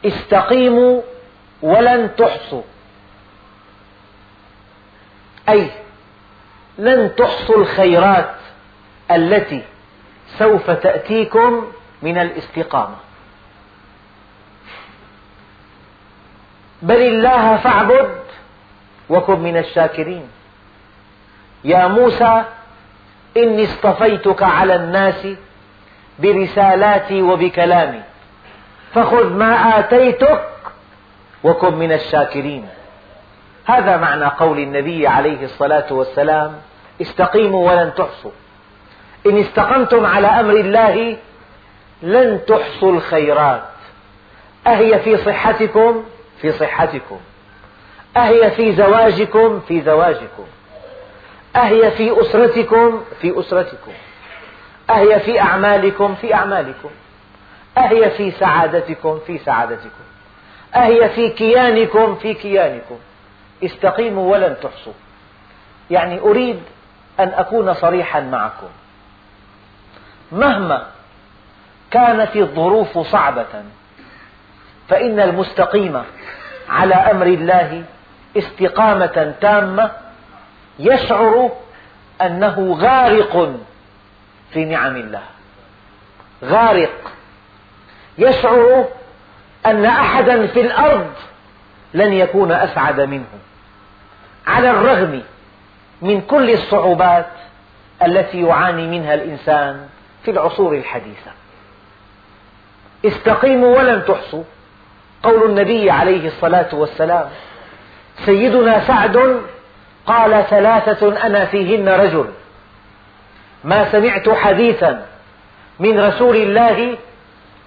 استقيموا 0.05 1.03
ولن 1.63 2.11
تحصوا. 2.17 2.63
أي 5.49 5.71
لن 6.79 7.15
تحصوا 7.17 7.57
الخيرات 7.57 8.35
التي 9.11 9.63
سوف 10.39 10.71
تأتيكم 10.71 11.73
من 12.03 12.19
الاستقامة. 12.19 12.97
بل 16.83 17.03
الله 17.03 17.57
فاعبد 17.57 18.21
وكن 19.09 19.41
من 19.41 19.57
الشاكرين. 19.57 20.29
يا 21.65 21.87
موسى 21.87 22.45
إني 23.37 23.65
اصطفيتك 23.65 24.43
على 24.43 24.75
الناس 24.75 25.27
برسالاتي 26.19 27.23
وبكلامي. 27.23 28.03
فخذ 28.95 29.33
ما 29.33 29.79
آتيتك 29.79 30.47
وكن 31.45 31.75
من 31.75 31.93
الشاكرين. 31.93 32.69
هذا 33.65 33.97
معنى 33.97 34.25
قول 34.25 34.59
النبي 34.59 35.07
عليه 35.07 35.45
الصلاة 35.45 35.93
والسلام 35.93 36.57
استقيموا 37.01 37.71
ولن 37.71 37.95
تحصوا. 37.95 38.31
إن 39.27 39.39
استقمتم 39.39 40.07
على 40.07 40.27
أمر 40.27 40.55
الله 40.55 41.17
لن 42.03 42.41
تحصوا 42.47 42.93
الخيرات. 42.93 43.63
أهي 44.67 44.99
في 44.99 45.17
صحتكم؟ 45.17 46.05
في 46.41 46.53
صحتكم. 46.53 47.21
أهي 48.17 48.51
في 48.51 48.73
زواجكم؟ 48.73 49.61
في 49.69 49.81
زواجكم. 49.81 50.45
أهي 51.57 51.91
في 51.91 52.21
أسرتكم 52.21 53.05
في 53.21 53.41
أسرتكم. 53.41 53.93
أهي 54.91 55.21
في 55.21 55.41
أعمالكم 55.41 56.15
في 56.15 56.35
أعمالكم. 56.35 56.91
أهي 57.79 58.11
في 58.11 58.31
سعادتكم 58.31 59.19
في 59.27 59.39
سعادتكم. 59.39 60.05
أهي 60.75 61.09
في 61.09 61.29
كيانكم 61.31 62.15
في 62.15 62.35
كيانكم. 62.35 62.99
استقيموا 63.65 64.33
ولن 64.33 64.57
تحصوا. 64.63 64.93
يعني 65.91 66.21
أريد 66.21 66.63
أن 67.21 67.29
أكون 67.29 67.75
صريحا 67.75 68.21
معكم. 68.21 68.69
مهما 70.33 70.87
كانت 71.91 72.37
الظروف 72.37 72.99
صعبة 72.99 73.65
فإن 74.89 75.21
المستقيم 75.21 76.03
على 76.69 76.95
أمر 76.95 77.27
الله 77.27 77.85
استقامة 78.37 79.35
تامة 79.41 79.91
يشعر 80.79 81.51
أنه 82.23 82.77
غارق 82.81 83.61
في 84.53 84.65
نعم 84.65 84.97
الله. 84.97 85.23
غارق. 86.45 87.13
يشعر 88.19 88.89
أن 89.67 89.85
أحدا 89.85 90.47
في 90.47 90.61
الأرض 90.61 91.13
لن 91.95 92.13
يكون 92.13 92.53
أسعد 92.53 93.01
منه. 93.01 93.39
على 94.47 94.71
الرغم 94.71 95.23
من 96.03 96.21
كل 96.21 96.51
الصعوبات 96.51 97.31
التي 98.03 98.43
يعاني 98.43 98.87
منها 98.87 99.15
الإنسان 99.15 99.89
في 100.25 100.31
العصور 100.31 100.75
الحديثة. 100.75 101.31
استقيموا 103.05 103.79
ولن 103.79 104.05
تحصوا. 104.05 104.45
قول 105.23 105.51
النبي 105.51 105.91
عليه 105.91 106.27
الصلاة 106.27 106.75
والسلام 106.75 107.29
سيدنا 108.27 108.87
سعد 108.87 109.41
قال 110.11 110.45
ثلاثة 110.51 111.27
أنا 111.27 111.45
فيهن 111.45 111.89
رجل. 111.89 112.31
ما 113.65 113.93
سمعت 113.93 114.29
حديثا 114.29 115.07
من 115.81 116.01
رسول 116.01 116.37
الله 116.37 116.97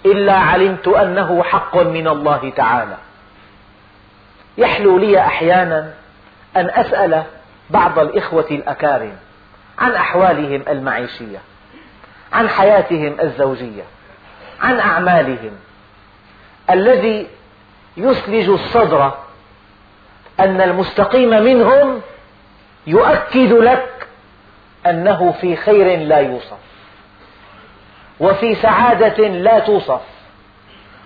إلا 0.06 0.34
علمت 0.34 0.88
أنه 0.88 1.44
حق 1.44 1.78
من 1.78 2.08
الله 2.08 2.54
تعالى. 2.56 2.98
يحلو 4.58 4.98
لي 4.98 5.20
أحيانا 5.20 5.94
أن 6.56 6.70
أسأل 6.70 7.24
بعض 7.70 8.00
الإخوة 8.00 8.48
الأكارم 8.52 9.16
عن 9.80 9.92
أحوالهم 9.92 10.64
المعيشية 10.70 11.40
عن 12.34 12.50
حياتهم 12.50 13.16
الزوجية 13.22 13.84
عن 14.62 14.80
أعمالهم. 14.80 15.52
الذي 16.70 17.28
يثلج 17.98 18.50
الصدر 18.50 19.12
أن 20.40 20.62
المستقيم 20.62 21.30
منهم 21.30 22.02
يؤكد 22.88 23.52
لك 23.52 24.08
أنه 24.86 25.32
في 25.42 25.56
خير 25.56 26.00
لا 26.00 26.18
يوصف 26.18 26.58
وفي 28.20 28.56
سعادة 28.56 29.28
لا 29.28 29.60
توصف 29.60 30.02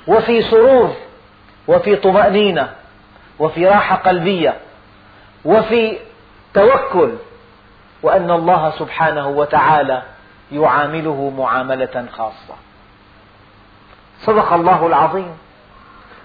وفي 0.08 0.42
سرور 0.42 0.96
وفي 1.68 1.96
طمأنينة 1.96 2.70
وفي 3.40 3.68
راحة 3.68 3.96
قلبية 3.96 4.58
وفي 5.46 5.98
توكل 6.54 7.14
وأن 8.04 8.32
الله 8.32 8.74
سبحانه 8.80 9.28
وتعالى 9.28 10.04
يعامله 10.52 11.34
معاملة 11.38 12.06
خاصة. 12.18 12.56
صدق 14.22 14.54
الله 14.54 14.88
العظيم. 14.88 15.38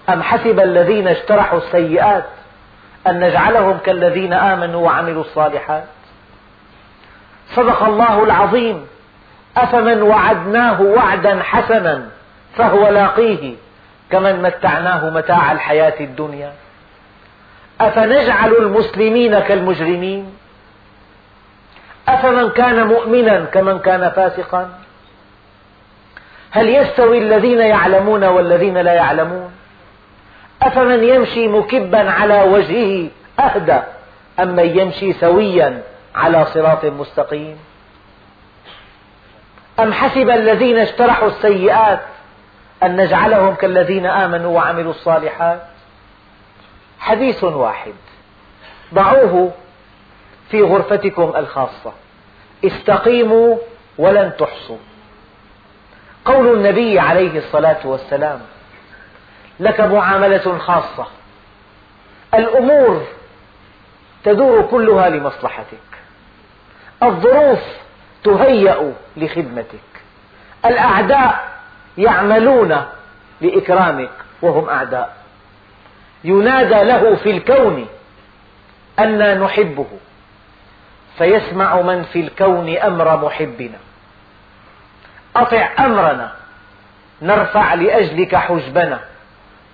أم 0.09 0.23
حسب 0.23 0.59
الذين 0.59 1.07
اجترحوا 1.07 1.59
السيئات 1.59 2.25
أن 3.07 3.19
نجعلهم 3.19 3.77
كالذين 3.85 4.33
آمنوا 4.33 4.85
وعملوا 4.85 5.21
الصالحات. 5.21 5.83
صدق 7.55 7.83
الله 7.83 8.23
العظيم. 8.23 8.87
أفمن 9.57 10.01
وعدناه 10.01 10.81
وعدا 10.81 11.43
حسنا 11.43 12.09
فهو 12.57 12.87
لاقيه 12.87 13.55
كمن 14.11 14.41
متعناه 14.41 15.09
متاع 15.09 15.51
الحياة 15.51 15.99
الدنيا. 15.99 16.53
أفنجعل 17.81 18.53
المسلمين 18.53 19.39
كالمجرمين؟ 19.39 20.37
أفمن 22.07 22.49
كان 22.49 22.87
مؤمنا 22.87 23.45
كمن 23.45 23.79
كان 23.79 24.09
فاسقا؟ 24.09 24.69
هل 26.51 26.69
يستوي 26.69 27.17
الذين 27.17 27.59
يعلمون 27.59 28.23
والذين 28.23 28.77
لا 28.77 28.93
يعلمون؟ 28.93 29.52
أفمن 30.63 31.03
يمشي 31.03 31.47
مكبا 31.47 32.11
على 32.11 32.41
وجهه 32.41 33.09
أهدى 33.39 33.79
أم 34.39 34.47
من 34.47 34.79
يمشي 34.79 35.13
سويا 35.13 35.83
على 36.15 36.45
صراط 36.45 36.85
مستقيم؟ 36.85 37.57
أم 39.79 39.93
حسب 39.93 40.29
الذين 40.29 40.77
اجترحوا 40.77 41.27
السيئات 41.27 41.99
أن 42.83 42.95
نجعلهم 42.95 43.55
كالذين 43.55 44.05
آمنوا 44.05 44.55
وعملوا 44.55 44.91
الصالحات؟ 44.91 45.61
حديث 46.99 47.43
واحد. 47.43 47.93
ضعوه 48.93 49.51
في 50.49 50.61
غرفتكم 50.61 51.33
الخاصة. 51.35 51.93
استقيموا 52.65 53.57
ولن 53.97 54.31
تحصوا. 54.39 54.77
قول 56.25 56.57
النبي 56.57 56.99
عليه 56.99 57.37
الصلاة 57.37 57.87
والسلام 57.87 58.41
لك 59.63 59.79
معاملة 59.79 60.57
خاصة. 60.57 61.07
الأمور 62.33 63.05
تدور 64.23 64.61
كلها 64.61 65.09
لمصلحتك. 65.09 65.77
الظروف 67.03 67.59
تهيأ 68.23 68.93
لخدمتك. 69.17 69.79
الأعداء 70.65 71.51
يعملون 71.97 72.85
لإكرامك 73.41 74.11
وهم 74.41 74.69
أعداء. 74.69 75.15
ينادى 76.23 76.83
له 76.83 77.15
في 77.15 77.31
الكون 77.31 77.87
أنا 78.99 79.35
نحبه. 79.35 79.87
فيسمع 81.17 81.81
من 81.81 82.03
في 82.03 82.19
الكون 82.19 82.77
أمر 82.77 83.25
محبنا. 83.25 83.77
أطع 85.35 85.69
أمرنا. 85.79 86.31
نرفع 87.21 87.73
لأجلك 87.73 88.35
حجبنا 88.35 89.12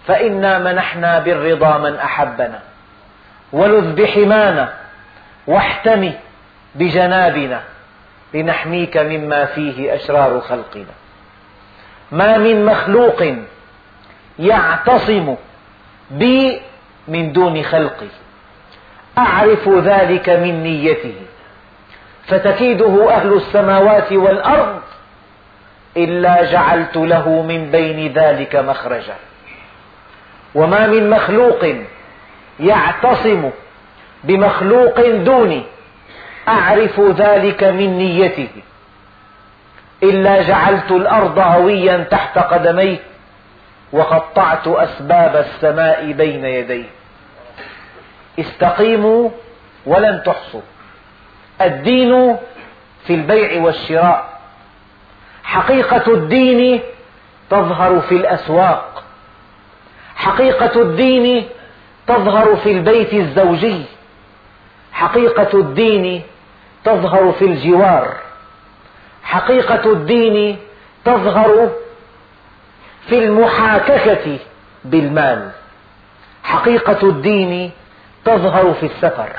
فإنا 0.09 0.59
منحنا 0.59 1.19
بالرضا 1.19 1.77
من 1.77 1.95
أحبنا. 1.95 2.59
ولذ 3.51 3.95
بحمانا 3.95 4.73
واحتمي 5.47 6.13
بجنابنا. 6.75 7.61
لنحميك 8.33 8.97
مما 8.97 9.45
فيه 9.45 9.95
أشرار 9.95 10.41
خلقنا. 10.41 10.93
ما 12.11 12.37
من 12.37 12.65
مخلوق 12.65 13.23
يعتصم 14.39 15.35
بي 16.11 16.61
من 17.07 17.31
دون 17.31 17.63
خلقي 17.63 18.11
أعرف 19.17 19.69
ذلك 19.69 20.29
من 20.29 20.63
نيته. 20.63 21.15
فتكيده 22.27 23.11
أهل 23.11 23.33
السماوات 23.33 24.11
والأرض. 24.11 24.81
إلا 25.97 26.51
جعلت 26.51 26.97
له 26.97 27.41
من 27.41 27.71
بين 27.71 28.13
ذلك 28.13 28.55
مخرجا. 28.55 29.15
وما 30.55 30.87
من 30.87 31.09
مخلوق 31.09 31.65
يعتصم 32.59 33.49
بمخلوق 34.23 35.09
دوني. 35.09 35.63
أعرف 36.47 36.99
ذلك 36.99 37.63
من 37.63 37.97
نيته. 37.97 38.49
إلا 40.03 40.41
جعلت 40.41 40.91
الأرض 40.91 41.39
هويا 41.39 41.97
تحت 41.97 42.37
قدميه 42.37 42.97
وقطعت 43.91 44.67
أسباب 44.67 45.35
السماء 45.35 46.11
بين 46.11 46.45
يديه. 46.45 46.85
استقيموا 48.39 49.29
ولن 49.85 50.23
تحصوا. 50.25 50.61
الدين 51.61 52.37
في 53.07 53.13
البيع 53.13 53.61
والشراء. 53.61 54.39
حقيقة 55.43 56.13
الدين 56.13 56.81
تظهر 57.49 58.01
في 58.01 58.15
الأسواق. 58.15 59.03
حقيقة 60.19 60.81
الدين 60.81 61.49
تظهر 62.07 62.55
في 62.55 62.71
البيت 62.71 63.13
الزوجي. 63.13 63.85
حقيقة 64.93 65.59
الدين 65.59 66.23
تظهر 66.83 67.31
في 67.31 67.45
الجوار. 67.45 68.13
حقيقة 69.23 69.91
الدين 69.91 70.57
تظهر 71.05 71.71
في 73.07 73.19
المحاككة 73.19 74.39
بالمال. 74.85 75.49
حقيقة 76.43 77.09
الدين 77.09 77.71
تظهر 78.25 78.73
في 78.73 78.85
السفر. 78.85 79.29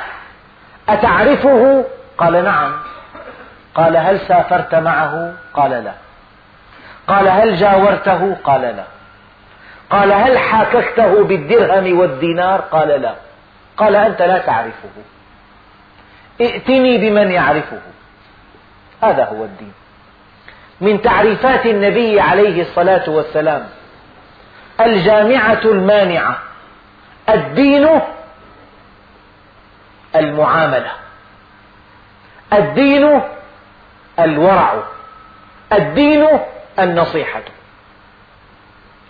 أتعرفه؟ 0.89 1.85
قال 2.19 2.45
نعم. 2.45 2.73
قال 3.75 3.97
هل 3.97 4.21
سافرت 4.29 4.75
معه؟ 4.75 5.35
قال 5.55 5.71
لا. 5.71 5.93
قال 7.09 7.29
هل 7.29 7.57
جاورته؟ 7.57 8.37
قال 8.45 8.61
لا. 8.61 9.00
قال 9.91 10.13
هل 10.13 10.39
حاككته 10.39 11.25
بالدرهم 11.25 11.99
والدينار؟ 11.99 12.61
قال 12.61 12.89
لا. 12.89 13.15
قال 13.77 13.97
أنت 13.97 14.23
لا 14.23 14.39
تعرفه. 14.39 14.89
ائتني 16.41 16.99
بمن 16.99 17.31
يعرفه. 17.31 17.81
هذا 19.03 19.25
هو 19.25 19.45
الدين. 19.45 19.73
من 20.81 21.03
تعريفات 21.03 21.67
النبي 21.67 22.21
عليه 22.21 22.63
الصلاة 22.63 23.11
والسلام 23.11 23.69
الجامعة 24.81 25.61
المانعة 25.65 26.39
الدين 27.29 28.01
المعاملة 30.17 30.93
الدين 32.53 33.21
الورع 34.19 34.83
الدين 35.73 36.29
النصيحة. 36.79 37.43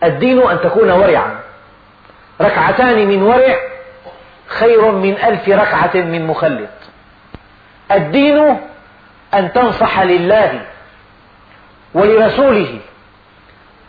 الدين 0.03 0.49
أن 0.49 0.61
تكون 0.61 0.91
ورعا. 0.91 1.41
ركعتان 2.41 3.09
من 3.09 3.23
ورع 3.23 3.57
خير 4.47 4.91
من 4.91 5.13
ألف 5.13 5.49
ركعة 5.49 5.95
من 5.95 6.27
مخلط. 6.27 6.69
الدين 7.93 8.57
أن 9.35 9.53
تنصح 9.53 10.01
لله 10.01 10.63
ولرسوله 11.95 12.79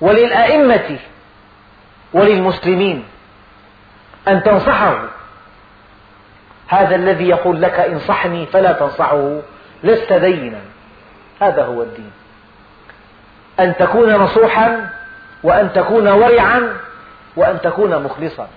وللأئمة 0.01 0.99
وللمسلمين. 2.13 3.03
أن 4.27 4.43
تنصحه. 4.43 5.03
هذا 6.67 6.95
الذي 6.95 7.29
يقول 7.29 7.61
لك 7.61 7.79
انصحني 7.79 8.45
فلا 8.45 8.71
تنصحه. 8.71 9.39
لست 9.83 10.13
دينا. 10.13 10.59
هذا 11.41 11.65
هو 11.65 11.81
الدين. 11.81 12.11
أن 13.59 13.75
تكون 13.79 14.15
نصوحا 14.15 14.89
وأن 15.43 15.73
تكون 15.73 16.07
ورعا 16.07 16.77
وأن 17.35 17.61
تكون 17.61 18.03
مخلصا. 18.03 18.47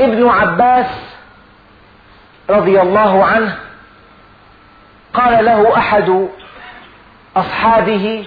ابن 0.00 0.28
عباس 0.28 0.86
رضي 2.50 2.80
الله 2.80 3.24
عنه 3.24 3.58
قال 5.14 5.44
له 5.44 5.76
أحد 5.78 6.28
أصحابه 7.36 8.26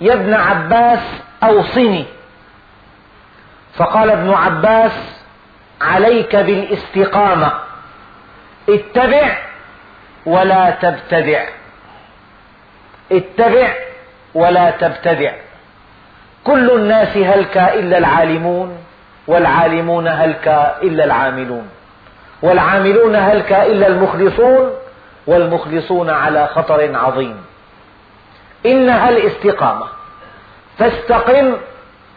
يا 0.00 0.14
ابن 0.14 0.34
عباس 0.34 1.00
أوصني. 1.42 2.06
فقال 3.74 4.10
ابن 4.10 4.30
عباس 4.30 5.22
عليك 5.80 6.36
بالاستقامة 6.36 7.52
اتبع 8.68 9.38
ولا 10.26 10.70
تبتدع. 10.70 11.57
اتبع 13.12 13.74
ولا 14.34 14.70
تبتدع. 14.70 15.32
كل 16.44 16.70
الناس 16.70 17.16
هلك 17.16 17.56
إلا 17.56 17.98
العالمون 17.98 18.78
والعالمون 19.26 20.08
هلك 20.08 20.48
إلا 20.82 21.04
العاملون. 21.04 21.68
والعاملون 22.42 23.16
هلك 23.16 23.52
إلا 23.52 23.86
المخلصون 23.86 24.70
والمخلصون 25.26 26.10
على 26.10 26.46
خطر 26.46 26.96
عظيم. 26.96 27.44
إنها 28.66 29.08
الاستقامة. 29.08 29.86
فاستقم 30.78 31.56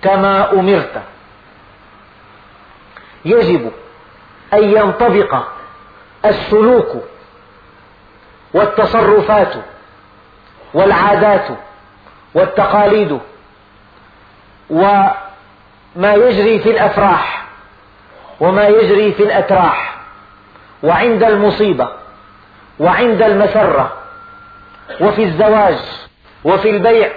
كما 0.02 0.52
أمرت. 0.54 1.02
يجب 3.26 3.72
أن 4.54 4.64
ينطبق 4.64 5.36
السلوك 6.26 6.88
والتصرفات 8.54 9.54
والعادات 10.74 11.48
والتقاليد 12.34 13.20
وما 14.70 16.14
يجري 16.14 16.60
في 16.60 16.72
الأفراح 16.72 17.46
وما 18.40 18.68
يجري 18.68 19.12
في 19.12 19.24
الأتراح 19.24 19.98
وعند 20.84 21.24
المصيبة 21.24 21.90
وعند 22.80 23.22
المسرة 23.22 23.94
وفي 25.02 25.24
الزواج 25.24 25.80
وفي 26.44 26.70
البيع 26.70 27.12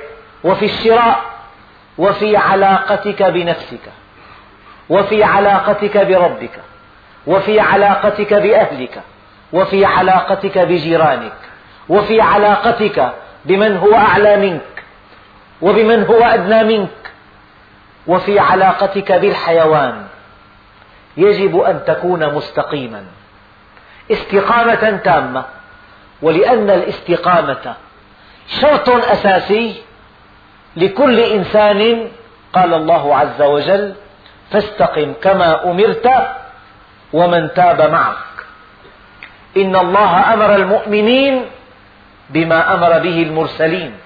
وفي 0.44 0.64
الشراء 0.64 1.22
وفي 1.98 2.36
علاقتك 2.36 3.22
بنفسك 3.22 3.92
وفي 4.90 5.24
علاقتك 5.24 5.96
بربك 5.98 6.60
وفي 7.26 7.60
علاقتك 7.60 8.34
بأهلك 8.34 9.02
وفي 9.52 9.84
علاقتك 9.84 10.58
بجيرانك 10.58 11.32
وفي 11.88 12.20
علاقتك 12.20 13.12
بمن 13.44 13.76
هو 13.76 13.94
أعلى 13.94 14.36
منك 14.36 14.84
وبمن 15.62 16.04
هو 16.04 16.24
أدنى 16.24 16.78
منك 16.78 17.12
وفي 18.06 18.38
علاقتك 18.38 19.12
بالحيوان 19.12 20.06
يجب 21.16 21.60
أن 21.60 21.84
تكون 21.86 22.34
مستقيما. 22.34 23.04
استقامة 24.10 25.00
تامة 25.04 25.44
ولأن 26.22 26.70
الاستقامة 26.70 27.74
شرط 28.48 28.88
أساسي 28.88 29.82
لكل 30.76 31.20
إنسان 31.20 32.08
قال 32.52 32.74
الله 32.74 33.16
عز 33.16 33.42
وجل 33.42 33.94
فاستقم 34.50 35.12
كما 35.22 35.70
أمرت 35.70 36.10
ومن 37.12 37.54
تاب 37.54 37.90
معك. 37.90 38.16
إن 39.56 39.76
الله 39.76 40.34
أمر 40.34 40.56
المؤمنين 40.56 41.44
بما 42.30 42.74
أمر 42.74 42.98
به 42.98 43.22
المرسلين. 43.22 43.98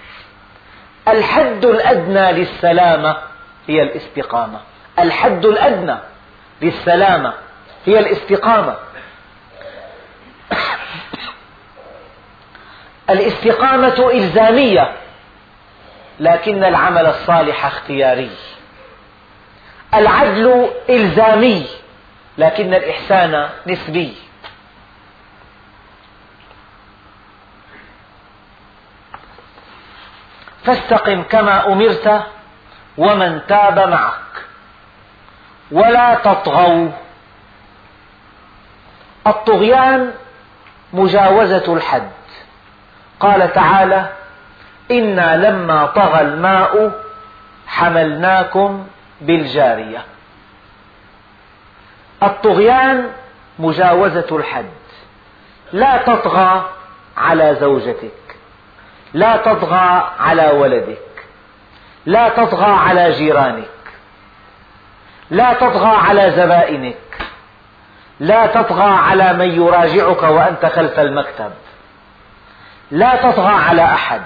الحد 1.09 1.65
الأدنى 1.65 2.33
للسلامة 2.33 3.17
هي 3.69 3.83
الاستقامة. 3.83 4.61
الحد 4.99 5.47
الأدنى 5.47 5.97
للسلامة 6.63 7.33
هي 7.87 7.99
الاستقامة. 7.99 8.77
الاستقامة 13.11 14.11
إلزامية 14.13 14.93
لكن 16.21 16.65
العمل 16.65 17.07
الصالح 17.07 17.67
اختياري. 17.67 18.31
العدل 19.95 20.69
إلزامي 20.91 21.67
لكن 22.39 22.75
الإحسان 22.75 23.49
نسبي. 23.67 24.28
فاستقم 30.69 31.23
كما 31.23 31.73
أمرت 31.73 32.23
ومن 32.99 33.41
تاب 33.49 33.79
معك. 33.79 34.45
ولا 35.71 36.15
تطغوا. 36.15 36.89
الطغيان 39.27 40.13
مجاوزة 40.93 41.75
الحد. 41.75 42.11
قال 43.21 43.53
تعالى 43.53 44.09
إنا 44.91 45.49
لما 45.49 45.87
طغى 45.87 46.21
الماء 46.21 46.93
حملناكم 47.67 48.87
بالجارية. 49.21 50.05
الطغيان 52.23 53.11
مجاوزة 53.59 54.27
الحد. 54.37 54.71
لا 55.73 55.97
تطغى 55.97 56.71
على 57.17 57.57
زوجتك. 57.61 58.18
لا 59.15 59.37
تطغى 59.37 60.13
على 60.21 60.51
ولدك. 60.51 60.99
لا 62.07 62.29
تطغى 62.29 62.73
على 62.73 63.11
جيرانك. 63.11 63.69
لا 65.31 65.53
تطغى 65.53 65.97
على 65.97 66.31
زبائنك. 66.31 66.97
لا 68.21 68.47
تطغى 68.47 68.91
على 68.91 69.33
من 69.33 69.51
يراجعك 69.51 70.23
وأنت 70.23 70.67
خلف 70.67 71.01
المكتب. 71.01 71.53
لا 72.91 73.17
تطغى 73.17 73.53
على 73.53 73.85
أحد. 73.85 74.23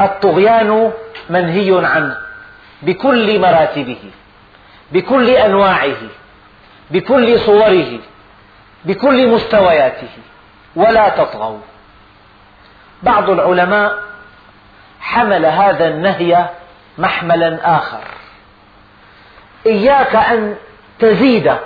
الطغيان 0.00 0.92
منهي 1.30 1.86
عنه 1.86 2.16
بكل 2.82 3.40
مراتبه 3.40 4.10
بكل 4.92 5.30
أنواعه 5.30 6.02
بكل 6.90 7.40
صوره 7.40 7.98
بكل 8.84 9.28
مستوياته. 9.28 10.10
ولا 10.76 11.08
تطغوا. 11.08 11.73
بعض 13.04 13.30
العلماء 13.30 13.98
حمل 15.00 15.46
هذا 15.46 15.88
النهي 15.88 16.48
محملا 16.98 17.76
آخر. 17.76 18.04
إياك 19.66 20.16
أن 20.16 20.56
تزيد 20.98 21.56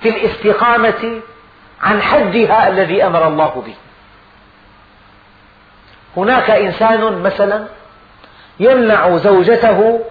في 0.00 0.08
الاستقامة 0.08 1.20
عن 1.82 2.02
حدها 2.02 2.68
الذي 2.68 3.06
أمر 3.06 3.28
الله 3.28 3.62
به. 3.66 3.74
هناك 6.16 6.50
إنسان 6.50 7.22
مثلا 7.22 7.66
يمنع 8.60 9.16
زوجته 9.16 10.04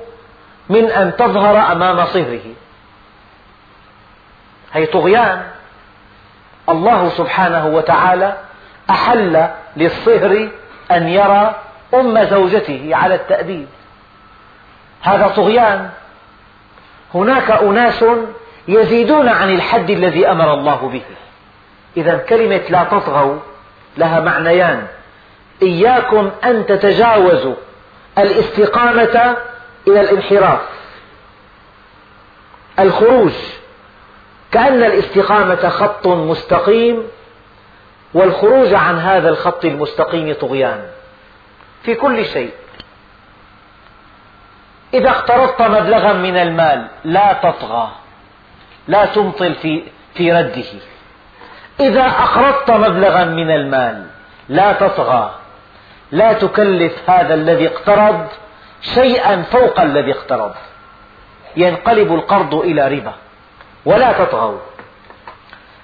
من 0.69 0.85
أن 0.85 1.15
تظهر 1.15 1.71
أمام 1.71 2.05
صهره. 2.05 2.53
هي 4.73 4.85
طغيان. 4.85 5.43
الله 6.69 7.09
سبحانه 7.09 7.67
وتعالى 7.67 8.37
أحل 8.89 9.47
للصهر 9.77 10.49
أن 10.91 11.07
يرى 11.07 11.55
أم 11.93 12.23
زوجته 12.23 12.89
على 12.93 13.15
التأديب. 13.15 13.67
هذا 15.01 15.27
طغيان. 15.27 15.89
هناك 17.13 17.51
أناس 17.51 18.05
يزيدون 18.67 19.29
عن 19.29 19.49
الحد 19.49 19.89
الذي 19.89 20.27
أمر 20.27 20.53
الله 20.53 20.89
به. 20.93 21.01
إذا 21.97 22.17
كلمة 22.17 22.61
لا 22.69 22.83
تطغوا 22.83 23.39
لها 23.97 24.19
معنيان. 24.19 24.87
إياكم 25.61 26.31
أن 26.43 26.65
تتجاوزوا 26.65 27.55
الاستقامة 28.17 29.35
إلى 29.87 30.01
الانحراف. 30.01 30.59
الخروج. 32.79 33.33
كأن 34.51 34.83
الاستقامة 34.83 35.69
خط 35.69 36.07
مستقيم 36.07 37.03
والخروج 38.13 38.73
عن 38.73 38.99
هذا 38.99 39.29
الخط 39.29 39.65
المستقيم 39.65 40.33
طغيان 40.33 40.85
في 41.83 41.95
كل 41.95 42.25
شيء. 42.25 42.51
إذا 44.93 45.09
اقترضت 45.09 45.61
مبلغا 45.61 46.13
من 46.13 46.37
المال 46.37 46.87
لا 47.03 47.33
تطغى 47.33 47.91
لا 48.87 49.05
تمطل 49.05 49.55
في 49.55 49.83
في 50.13 50.31
رده. 50.31 50.63
إذا 51.79 52.05
أقرضت 52.05 52.71
مبلغا 52.71 53.23
من 53.25 53.51
المال 53.51 54.05
لا 54.49 54.73
تطغى 54.73 55.35
لا 56.11 56.33
تكلف 56.33 57.09
هذا 57.09 57.33
الذي 57.33 57.67
اقترض 57.67 58.27
شيئا 58.81 59.41
فوق 59.41 59.79
الذي 59.79 60.11
اقترض. 60.11 60.53
ينقلب 61.57 62.13
القرض 62.13 62.55
إلى 62.55 62.87
ربا 62.87 63.13
ولا 63.85 64.11
تطغوا. 64.11 64.59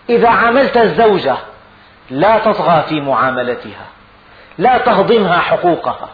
إذا 0.10 0.30
عاملت 0.30 0.78
الزوجة 0.78 1.38
لا 2.10 2.39
تطغى 2.39 2.84
في 2.89 3.02
معاملتها 3.02 3.86
لا 4.58 4.78
تهضمها 4.78 5.39
حقوقها 5.39 6.10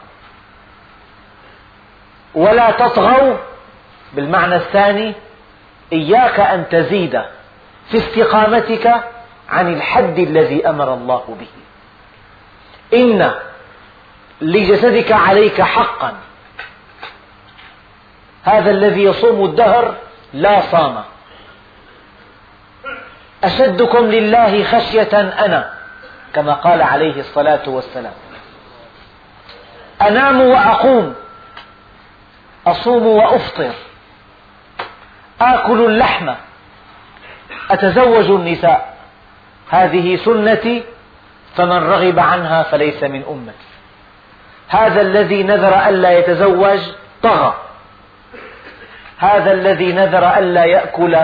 ولا 2.35 2.71
تطغوا 2.71 3.35
بالمعنى 4.13 4.55
الثاني 4.55 5.13
إياك 5.93 6.39
أن 6.39 6.69
تزيد 6.69 7.21
في 7.89 7.97
استقامتك 7.97 9.03
عن 9.49 9.73
الحد 9.73 10.19
الذي 10.19 10.69
أمر 10.69 10.93
الله 10.93 11.37
به. 11.39 11.47
إن 12.99 13.31
لجسدك 14.41 15.11
عليك 15.11 15.61
حقا. 15.61 16.13
هذا 18.43 18.71
الذي 18.71 19.03
يصوم 19.03 19.45
الدهر 19.45 19.95
لا 20.33 20.61
صام. 20.61 21.03
أشدكم 23.43 24.05
لله 24.05 24.63
خشية 24.63 25.19
أنا. 25.45 25.74
كما 26.35 26.53
قال 26.53 26.81
عليه 26.81 27.19
الصلاة 27.19 27.61
والسلام. 27.67 28.13
أنام 30.01 30.41
وأقوم 30.41 31.15
أصوم 32.67 33.07
وأفطر 33.07 33.71
آكل 35.41 35.85
اللحم 35.85 36.33
أتزوج 37.71 38.29
النساء. 38.29 38.95
هذه 39.69 40.15
سنتي 40.15 40.83
فمن 41.55 41.77
رغب 41.77 42.19
عنها 42.19 42.63
فليس 42.63 43.03
من 43.03 43.23
أمتي. 43.29 43.65
هذا 44.67 45.01
الذي 45.01 45.43
نذر 45.43 45.89
ألا 45.89 46.19
يتزوج 46.19 46.79
طغى. 47.23 47.53
هذا 49.17 49.51
الذي 49.51 49.93
نذر 49.93 50.37
ألا 50.37 50.65
يأكل 50.65 51.17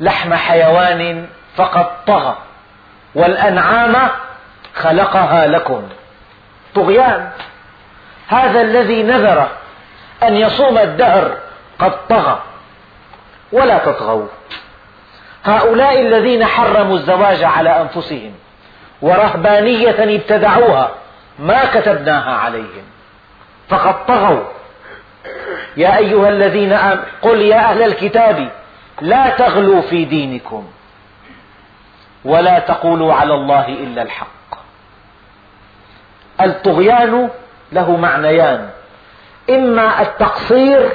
لحم 0.00 0.34
حيوان 0.34 1.26
فقد 1.56 2.04
طغى. 2.06 2.36
والأنعام 3.14 4.10
خلقها 4.74 5.46
لكم. 5.46 5.88
طغيان. 6.74 7.30
هذا 8.28 8.60
الذي 8.60 9.02
نذر 9.02 9.48
أن 10.22 10.36
يصوم 10.36 10.78
الدهر 10.78 11.36
قد 11.78 12.06
طغى. 12.08 12.42
ولا 13.52 13.78
تطغوا. 13.78 14.26
هؤلاء 15.44 16.00
الذين 16.00 16.44
حرموا 16.44 16.96
الزواج 16.96 17.42
على 17.42 17.80
أنفسهم 17.80 18.34
ورهبانية 19.02 20.16
ابتدعوها 20.16 20.90
ما 21.38 21.64
كتبناها 21.64 22.34
عليهم. 22.36 22.84
فقد 23.68 24.06
طغوا. 24.06 24.44
يا 25.76 25.96
أيها 25.96 26.28
الذين 26.28 26.72
آمنوا 26.72 27.04
قل 27.22 27.42
يا 27.42 27.56
أهل 27.56 27.82
الكتاب 27.82 28.50
لا 29.00 29.28
تغلوا 29.28 29.80
في 29.80 30.04
دينكم 30.04 30.66
ولا 32.24 32.58
تقولوا 32.58 33.14
على 33.14 33.34
الله 33.34 33.68
إلا 33.68 34.02
الحق. 34.02 34.26
الطغيان 36.40 37.28
له 37.72 37.96
معنيان 37.96 38.70
إما 39.50 40.02
التقصير 40.02 40.92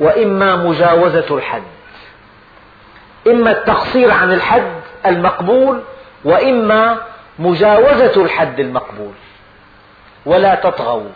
وإما 0.00 0.56
مجاوزة 0.56 1.36
الحد. 1.36 1.62
إما 3.26 3.50
التقصير 3.50 4.10
عن 4.10 4.32
الحد 4.32 4.72
المقبول 5.06 5.82
وإما 6.24 6.98
مجاوزة 7.38 8.22
الحد 8.22 8.60
المقبول. 8.60 9.12
ولا 10.26 10.54
تطغوا. 10.54 11.10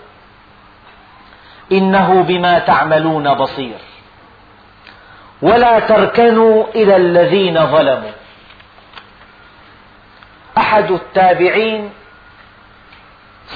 إنه 1.72 2.22
بما 2.22 2.58
تعملون 2.58 3.34
بصير. 3.34 3.78
ولا 5.42 5.78
تركنوا 5.78 6.64
إلى 6.74 6.96
الذين 6.96 7.66
ظلموا. 7.66 8.12
أحد 10.58 10.90
التابعين 10.90 11.90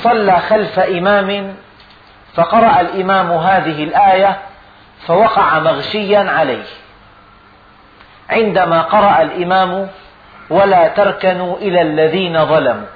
صلى 0.03 0.41
خلف 0.41 0.79
إمام 0.79 1.57
فقرأ 2.35 2.81
الإمام 2.81 3.33
هذه 3.33 3.85
الآية 3.85 4.39
فوقع 5.07 5.59
مغشيا 5.59 6.31
عليه. 6.31 6.65
عندما 8.31 8.83
قرأ 8.83 9.23
الإمام 9.23 9.89
ولا 10.51 10.89
تركنوا 10.89 11.57
إلى 11.57 11.83
الذين 11.83 12.47
ظلموا. 12.47 12.87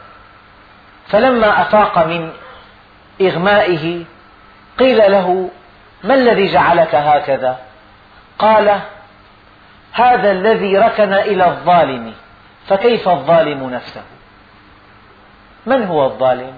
فلما 1.08 1.62
أفاق 1.62 2.06
من 2.06 2.30
إغمائه 3.20 4.04
قيل 4.78 5.12
له 5.12 5.50
ما 6.04 6.14
الذي 6.14 6.46
جعلك 6.46 6.94
هكذا؟ 6.94 7.58
قال 8.38 8.80
هذا 9.92 10.32
الذي 10.32 10.78
ركن 10.78 11.12
إلى 11.12 11.44
الظالم 11.46 12.14
فكيف 12.66 13.08
الظالم 13.08 13.70
نفسه؟ 13.70 14.02
من 15.66 15.86
هو 15.86 16.04
الظالم؟ 16.04 16.52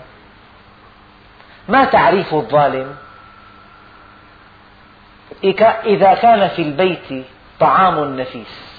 ما 1.68 1.84
تعريف 1.84 2.34
الظالم؟ 2.34 2.96
إذا 5.84 6.14
كان 6.14 6.48
في 6.48 6.62
البيت 6.62 7.26
طعام 7.60 8.20
نفيس 8.20 8.72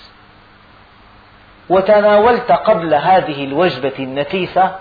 وتناولت 1.70 2.52
قبل 2.52 2.94
هذه 2.94 3.44
الوجبة 3.44 3.94
النفيسة 4.00 4.76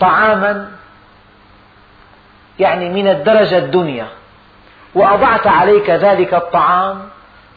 طعاما 0.00 0.70
يعني 2.58 2.88
من 2.88 3.08
الدرجة 3.08 3.58
الدنيا 3.58 4.06
وأضعت 4.94 5.46
عليك 5.46 5.90
ذلك 5.90 6.34
الطعام 6.34 7.08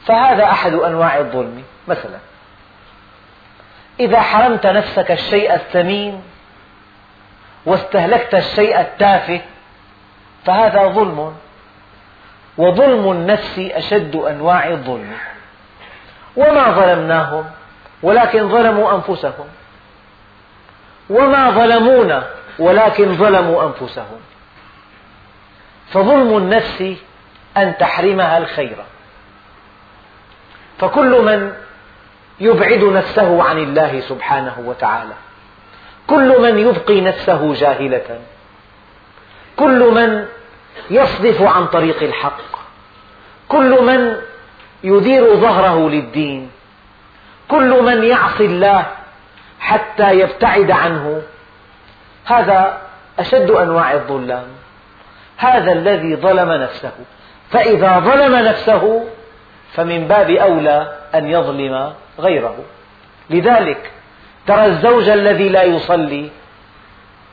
فهذا 0.06 0.44
أحد 0.44 0.74
أنواع 0.74 1.18
الظلم 1.18 1.64
مثلا. 1.88 2.20
إذا 4.00 4.22
حرمت 4.22 4.66
نفسك 4.66 5.12
الشيء 5.12 5.54
الثمين 5.54 6.22
واستهلكت 7.66 8.36
الشيء 8.36 8.82
التافه 8.82 9.42
فهذا 10.50 10.88
ظلم. 10.88 11.34
وظلم 12.58 13.12
النفس 13.12 13.60
أشد 13.60 14.16
أنواع 14.16 14.70
الظلم. 14.70 15.14
وما 16.36 16.72
ظلمناهم 16.72 17.46
ولكن 18.04 18.50
ظلموا 18.50 18.96
أنفسهم. 18.96 19.48
وما 21.10 21.52
ظلمونا 21.52 22.24
ولكن 22.60 23.16
ظلموا 23.16 23.64
أنفسهم. 23.64 24.20
فظلم 25.90 26.38
النفس 26.38 26.84
أن 27.58 27.78
تحرمها 27.78 28.38
الخير. 28.38 28.78
فكل 30.80 31.22
من 31.22 31.54
يبعد 32.40 32.84
نفسه 32.84 33.44
عن 33.44 33.58
الله 33.58 34.00
سبحانه 34.00 34.64
وتعالى 34.66 35.14
كل 36.08 36.42
من 36.42 36.60
يبقي 36.60 37.02
نفسه 37.02 37.54
جاهلة 37.54 38.20
كل 39.58 39.92
من 39.92 40.39
يصدف 40.90 41.42
عن 41.42 41.66
طريق 41.66 42.04
الحق. 42.04 42.42
كل 43.48 43.84
من 43.84 44.16
يدير 44.84 45.36
ظهره 45.36 45.90
للدين 45.90 46.52
كل 47.48 47.84
من 47.84 48.04
يعصي 48.04 48.46
الله 48.46 48.86
حتى 49.60 50.20
يبتعد 50.20 50.72
عنه 50.72 51.22
هذا 52.26 52.82
أشد 53.20 53.52
أنواع 53.52 53.94
الظلام. 53.94 54.48
هذا 55.38 55.72
الذي 55.72 56.16
ظلم 56.16 56.52
نفسه. 56.52 56.92
فإذا 57.52 58.00
ظلم 58.00 58.36
نفسه 58.36 59.06
فمن 59.74 60.08
باب 60.08 60.30
أولى 60.30 60.98
أن 61.16 61.28
يظلم 61.28 61.94
غيره. 62.20 62.56
لذلك 63.30 63.92
ترى 64.48 64.66
الزوج 64.66 65.10
الذي 65.10 65.50
لا 65.50 65.64
يصلي 65.64 66.30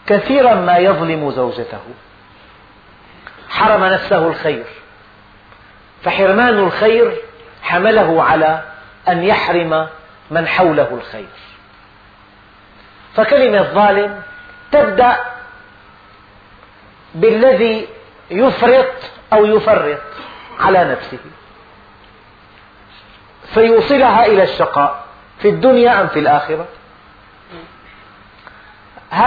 كثيرا 0.06 0.54
ما 0.54 0.76
يظلم 0.76 1.30
زوجته. 1.30 1.82
حرم 3.56 3.84
نفسه 3.84 4.28
الخير. 4.28 4.64
فحرمان 6.04 6.58
الخير 6.58 7.16
حمله 7.62 8.22
على 8.22 8.62
أن 9.08 9.24
يحرم 9.24 9.88
من 10.30 10.48
حوله 10.48 10.88
الخير. 10.92 11.28
فكلمة 13.14 13.62
ظالم 13.62 14.22
تبدأ 14.72 15.16
بالذي 17.14 17.88
يفرط 18.30 18.94
أو 19.32 19.46
يفرط 19.46 20.00
على 20.60 20.84
نفسه. 20.84 21.18
فيوصلها 23.54 24.26
إلى 24.26 24.42
الشقاء 24.42 25.04
في 25.38 25.48
الدنيا 25.48 26.00
أم 26.00 26.08
في 26.08 26.18
الآخرة. 26.18 26.66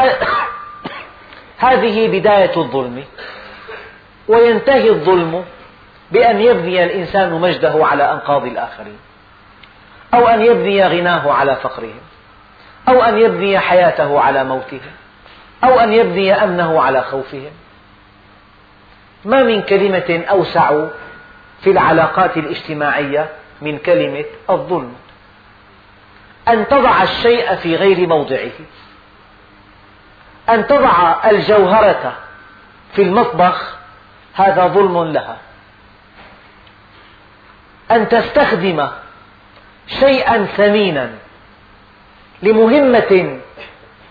هذه 1.57 2.19
بداية 2.19 2.57
الظلم. 2.57 3.03
وينتهي 4.29 4.89
الظلم 4.89 5.45
بأن 6.11 6.39
يبني 6.39 6.83
الإنسان 6.83 7.31
مجده 7.31 7.85
على 7.85 8.11
أنقاض 8.11 8.45
الآخرين 8.45 8.97
أو 10.13 10.27
أن 10.27 10.41
يبني 10.41 10.87
غناه 10.87 11.31
على 11.31 11.55
فقرهم 11.55 11.99
أو 12.89 13.03
أن 13.03 13.17
يبني 13.17 13.59
حياته 13.59 14.19
على 14.19 14.43
موتهم 14.43 14.91
أو 15.63 15.79
أن 15.79 15.93
يبني 15.93 16.33
أمنه 16.33 16.81
على 16.81 17.01
خوفهم. 17.01 17.51
ما 19.25 19.43
من 19.43 19.61
كلمة 19.61 20.23
أوسع 20.29 20.85
في 21.61 21.71
العلاقات 21.71 22.37
الاجتماعية 22.37 23.29
من 23.61 23.77
كلمة 23.77 24.25
الظلم. 24.49 24.93
أن 26.47 26.67
تضع 26.67 27.03
الشيء 27.03 27.55
في 27.55 27.75
غير 27.75 28.07
موضعه. 28.07 28.51
أن 30.49 30.67
تضع 30.67 31.15
الجوهرة 31.29 32.13
في 32.93 33.01
المطبخ 33.01 33.78
هذا 34.39 34.67
ظلم 34.67 35.03
لها. 35.03 35.37
أن 37.91 38.09
تستخدم 38.09 38.87
شيئا 39.87 40.45
ثمينا 40.45 41.11
لمهمة 42.43 43.39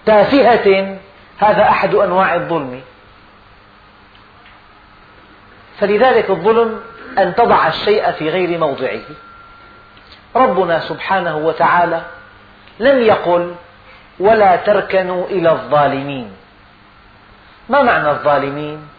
تافهة 0.06 0.98
هذا 1.38 1.62
أحد 1.62 1.94
أنواع 1.94 2.34
الظلم. 2.34 2.80
فلذلك 5.80 6.30
الظلم 6.30 6.80
أن 7.18 7.34
تضع 7.34 7.68
الشيء 7.68 8.10
في 8.10 8.30
غير 8.30 8.58
موضعه. 8.58 9.00
ربنا 10.36 10.80
سبحانه 10.80 11.36
وتعالى 11.36 12.02
لم 12.80 13.02
يقل 13.02 13.54
ولا 14.18 14.56
تركنوا 14.56 15.26
إلى 15.26 15.50
الظالمين. 15.50 16.32
ما 17.68 17.82
معنى 17.82 18.10
الظالمين؟ 18.10 18.97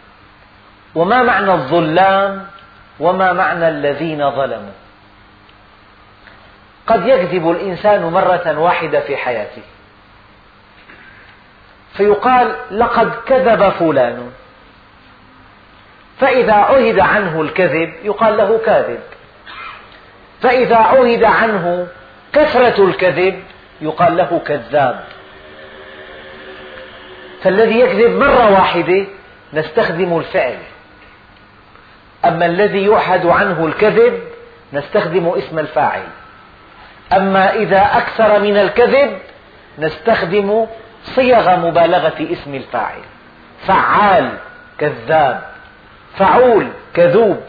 وما 0.94 1.22
معنى 1.22 1.52
الظلام 1.52 2.46
وما 3.00 3.32
معنى 3.32 3.68
الذين 3.68 4.30
ظلموا؟ 4.30 4.72
قد 6.86 7.06
يكذب 7.06 7.50
الإنسان 7.50 8.02
مرة 8.02 8.58
واحدة 8.58 9.00
في 9.00 9.16
حياته. 9.16 9.62
فيقال 11.96 12.56
لقد 12.70 13.12
كذب 13.26 13.68
فلان. 13.68 14.30
فإذا 16.20 16.52
عهد 16.52 17.00
عنه 17.00 17.40
الكذب 17.40 17.94
يقال 18.02 18.36
له 18.36 18.60
كاذب. 18.66 19.00
فإذا 20.42 20.76
عهد 20.76 21.24
عنه 21.24 21.86
كثرة 22.32 22.84
الكذب 22.84 23.42
يقال 23.80 24.16
له 24.16 24.40
كذاب. 24.46 25.04
فالذي 27.42 27.80
يكذب 27.80 28.18
مرة 28.18 28.52
واحدة 28.52 29.06
نستخدم 29.52 30.18
الفعل. 30.18 30.58
أما 32.24 32.46
الذي 32.46 32.86
يعهد 32.86 33.26
عنه 33.26 33.66
الكذب 33.66 34.20
نستخدم 34.72 35.28
اسم 35.28 35.58
الفاعل. 35.58 36.06
أما 37.12 37.54
إذا 37.54 37.80
أكثر 37.96 38.38
من 38.38 38.56
الكذب 38.56 39.18
نستخدم 39.78 40.66
صيغ 41.04 41.56
مبالغة 41.56 42.32
اسم 42.32 42.54
الفاعل. 42.54 43.00
فعال 43.66 44.38
كذاب 44.78 45.42
فعول 46.16 46.68
كذوب 46.94 47.40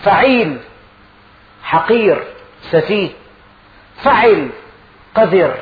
فعيل 0.00 0.58
حقير 1.62 2.24
سفيه 2.62 3.10
فعل 4.02 4.48
قذر 5.14 5.54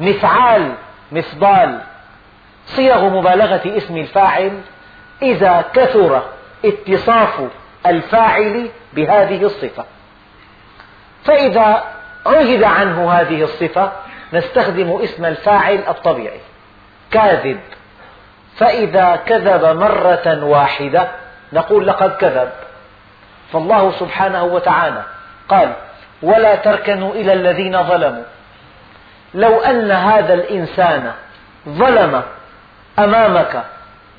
مفعال 0.00 0.74
مفضال 1.12 1.80
صيغ 2.66 3.08
مبالغة 3.08 3.76
اسم 3.76 3.96
الفاعل 3.96 4.60
إذا 5.22 5.64
كثر. 5.74 6.37
اتصاف 6.64 7.40
الفاعل 7.86 8.68
بهذه 8.92 9.42
الصفة. 9.42 9.84
فإذا 11.24 11.84
عهد 12.26 12.62
عنه 12.62 13.12
هذه 13.12 13.42
الصفة 13.42 13.92
نستخدم 14.32 15.00
اسم 15.02 15.24
الفاعل 15.24 15.78
الطبيعي 15.88 16.40
كاذب. 17.10 17.60
فإذا 18.56 19.16
كذب 19.26 19.64
مرة 19.64 20.44
واحدة 20.44 21.08
نقول 21.52 21.86
لقد 21.86 22.16
كذب. 22.16 22.50
فالله 23.52 23.90
سبحانه 23.90 24.44
وتعالى 24.44 25.02
قال 25.48 25.72
ولا 26.22 26.54
تركنوا 26.54 27.12
إلى 27.12 27.32
الذين 27.32 27.82
ظلموا. 27.82 28.24
لو 29.34 29.60
أن 29.60 29.90
هذا 29.90 30.34
الإنسان 30.34 31.12
ظلم 31.68 32.22
أمامك 32.98 33.64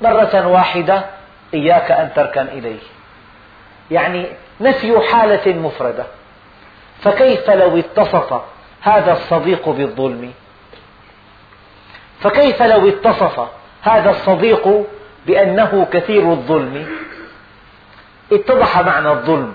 مرة 0.00 0.46
واحدة 0.46 1.04
إياك 1.54 1.90
أن 1.90 2.10
تركن 2.14 2.40
إليه. 2.40 2.80
يعني 3.90 4.26
نفي 4.60 5.00
حالة 5.12 5.54
مفردة. 5.54 6.06
فكيف 7.02 7.50
لو 7.50 7.78
اتصف 7.78 8.42
هذا 8.80 9.12
الصديق 9.12 9.68
بالظلم؟ 9.68 10.32
فكيف 12.20 12.62
لو 12.62 12.88
اتصف 12.88 13.48
هذا 13.82 14.10
الصديق 14.10 14.86
بأنه 15.26 15.86
كثير 15.92 16.32
الظلم؟ 16.32 16.86
اتضح 18.32 18.80
معنى 18.80 19.08
الظلم. 19.08 19.54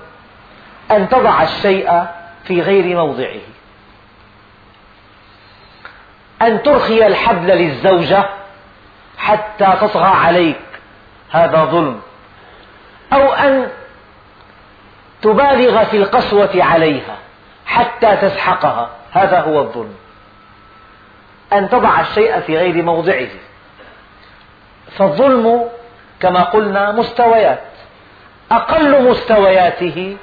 أن 0.91 1.09
تضع 1.09 1.43
الشيء 1.43 2.03
في 2.43 2.61
غير 2.61 2.95
موضعه. 2.95 3.41
أن 6.41 6.63
ترخي 6.63 7.07
الحبل 7.07 7.47
للزوجة 7.47 8.29
حتى 9.17 9.73
تطغى 9.81 10.07
عليك. 10.07 10.64
هذا 11.35 11.65
ظلم. 11.65 12.01
أو 13.13 13.33
أن 13.33 13.67
تبالغ 15.21 15.83
في 15.83 15.97
القسوة 15.97 16.49
عليها 16.55 17.17
حتى 17.65 18.15
تسحقها. 18.15 18.89
هذا 19.11 19.39
هو 19.39 19.59
الظلم. 19.59 19.95
أن 21.53 21.69
تضع 21.69 22.01
الشيء 22.01 22.39
في 22.39 22.57
غير 22.57 22.83
موضعه. 22.83 23.27
فالظلم 24.97 25.69
كما 26.19 26.43
قلنا 26.43 26.91
مستويات. 26.91 27.59
أقل 28.51 29.03
مستوياته 29.03 30.17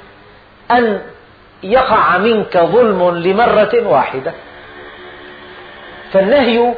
أن 0.71 1.01
يقع 1.63 2.17
منك 2.17 2.57
ظلم 2.57 3.17
لمرة 3.17 3.87
واحدة. 3.87 4.33
فالنهي 6.11 6.73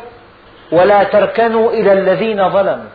ولا 0.72 1.04
تركنوا 1.04 1.72
إلى 1.72 1.94
الذين 1.94 2.50
ظلموا. 2.50 2.90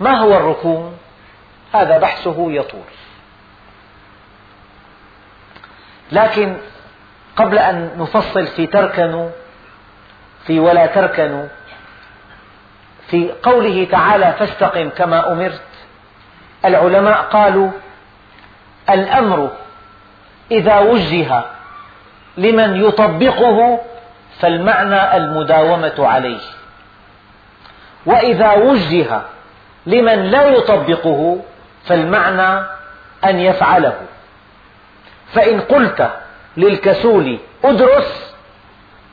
ما 0.00 0.18
هو 0.18 0.36
الركون؟ 0.36 0.98
هذا 1.74 1.98
بحثه 1.98 2.52
يطول 2.52 2.80
لكن 6.12 6.56
قبل 7.36 7.58
أن 7.58 7.90
نفصل 7.98 8.46
في 8.46 8.66
تركنوا 8.66 9.30
في 10.46 10.60
ولا 10.60 10.86
تركنوا 10.86 11.46
في 13.08 13.32
قوله 13.42 13.84
تعالى 13.90 14.34
فاستقم 14.38 14.88
كما 14.88 15.32
أمرت 15.32 15.62
العلماء 16.64 17.22
قالوا 17.22 17.70
الأمر 18.90 19.50
إذا 20.50 20.78
وجه 20.78 21.44
لمن 22.36 22.84
يطبقه 22.84 23.80
فالمعنى 24.40 25.16
المداومة 25.16 25.94
عليه 25.98 26.40
وإذا 28.06 28.52
وجه 28.52 29.22
لمن 29.86 30.22
لا 30.30 30.46
يطبقه 30.46 31.40
فالمعنى 31.84 32.66
أن 33.24 33.38
يفعله. 33.38 33.96
فإن 35.32 35.60
قلت 35.60 36.10
للكسول 36.56 37.38
أدرس 37.64 38.34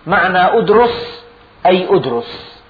معنى 0.07 0.39
أدرس 0.59 1.23
أي 1.65 1.87
أدرس. 1.89 2.61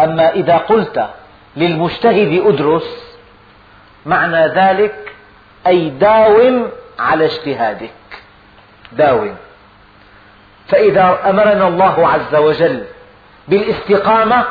أما 0.00 0.30
إذا 0.30 0.56
قلت 0.56 1.08
للمجتهد 1.56 2.42
أدرس 2.46 3.16
معنى 4.06 4.46
ذلك 4.46 5.14
أي 5.66 5.90
داوم 5.90 6.70
على 6.98 7.24
اجتهادك. 7.24 7.92
داوم. 8.92 9.36
فإذا 10.68 11.18
أمرنا 11.30 11.68
الله 11.68 12.08
عز 12.08 12.34
وجل 12.34 12.84
بالاستقامة 13.48 14.44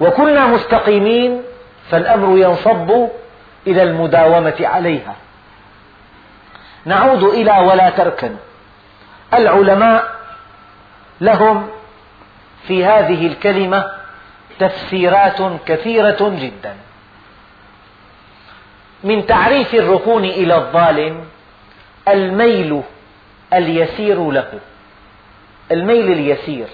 وكنا 0.00 0.46
مستقيمين 0.46 1.42
فالأمر 1.90 2.38
ينصب 2.38 3.08
إلى 3.66 3.82
المداومة 3.82 4.56
عليها. 4.60 5.16
نعود 6.84 7.22
إلى 7.22 7.58
ولا 7.58 7.90
تركن. 7.90 8.36
العلماء 9.34 10.14
لهم 11.20 11.68
في 12.66 12.84
هذه 12.84 13.26
الكلمة 13.26 13.92
تفسيرات 14.58 15.38
كثيرة 15.66 16.36
جدا. 16.38 16.76
من 19.04 19.26
تعريف 19.26 19.74
الركون 19.74 20.24
إلى 20.24 20.56
الظالم 20.56 21.24
الميل 22.08 22.82
اليسير 23.52 24.30
له. 24.30 24.60
الميل 25.72 26.12
اليسير 26.12 26.66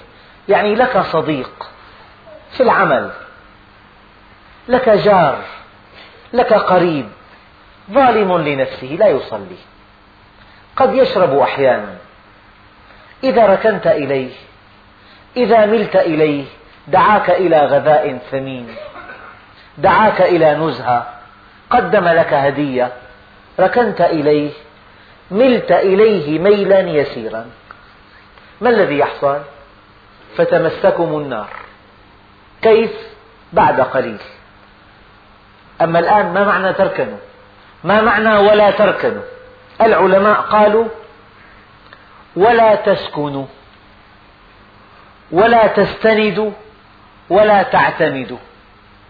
يعني 0.48 0.74
لك 0.74 0.98
صديق 1.00 1.70
في 2.50 2.62
العمل. 2.62 3.11
لك 4.68 4.88
جار 4.88 5.38
لك 6.32 6.52
قريب 6.52 7.08
ظالم 7.90 8.38
لنفسه 8.38 8.86
لا 8.86 9.08
يصلي. 9.08 9.56
قد 10.76 10.94
يشرب 10.94 11.38
أحيانا. 11.38 11.94
إذا 13.24 13.46
ركنت 13.46 13.86
إليه 13.86 14.32
إذا 15.36 15.66
ملت 15.66 15.96
إليه 15.96 16.44
دعاك 16.88 17.30
إلى 17.30 17.66
غذاء 17.66 18.18
ثمين 18.30 18.74
دعاك 19.78 20.20
إلى 20.22 20.54
نزهة 20.54 21.06
قدم 21.70 22.08
لك 22.08 22.32
هدية 22.32 22.92
ركنت 23.60 24.00
إليه 24.00 24.50
ملت 25.30 25.72
إليه 25.72 26.38
ميلا 26.38 26.80
يسيرا. 26.80 27.46
ما 28.60 28.70
الذي 28.70 28.98
يحصل؟ 28.98 29.40
فتمسكم 30.36 31.18
النار. 31.18 31.48
كيف؟ 32.62 32.92
بعد 33.52 33.80
قليل. 33.80 34.18
أما 35.81 35.99
الآن 35.99 36.33
ما 36.35 36.45
معنى 36.45 36.72
تركنوا 36.72 37.18
ما 37.85 38.01
معنى 38.01 38.37
ولا 38.37 38.70
تركنوا 38.70 39.22
العلماء 39.81 40.41
قالوا 40.41 40.85
ولا 42.37 42.74
تسكنوا 42.74 43.47
ولا 45.33 45.66
تستندوا 45.66 46.51
ولا 47.31 47.62
تعتمدوا 47.62 48.39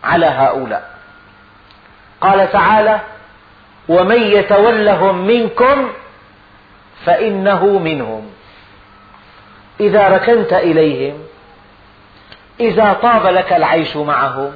على 0.04 0.26
هؤلاء. 0.26 0.98
قال 2.20 2.52
تعالى 2.52 3.00
ومن 3.88 4.22
يتولهم 4.22 5.26
منكم 5.26 5.90
فإنه 7.04 7.78
منهم. 7.78 8.30
إذا 9.80 10.08
ركنت 10.08 10.52
إليهم 10.52 11.18
إذا 12.60 12.92
طاب 12.92 13.26
لك 13.26 13.52
العيش 13.52 13.96
معهم 13.96 14.52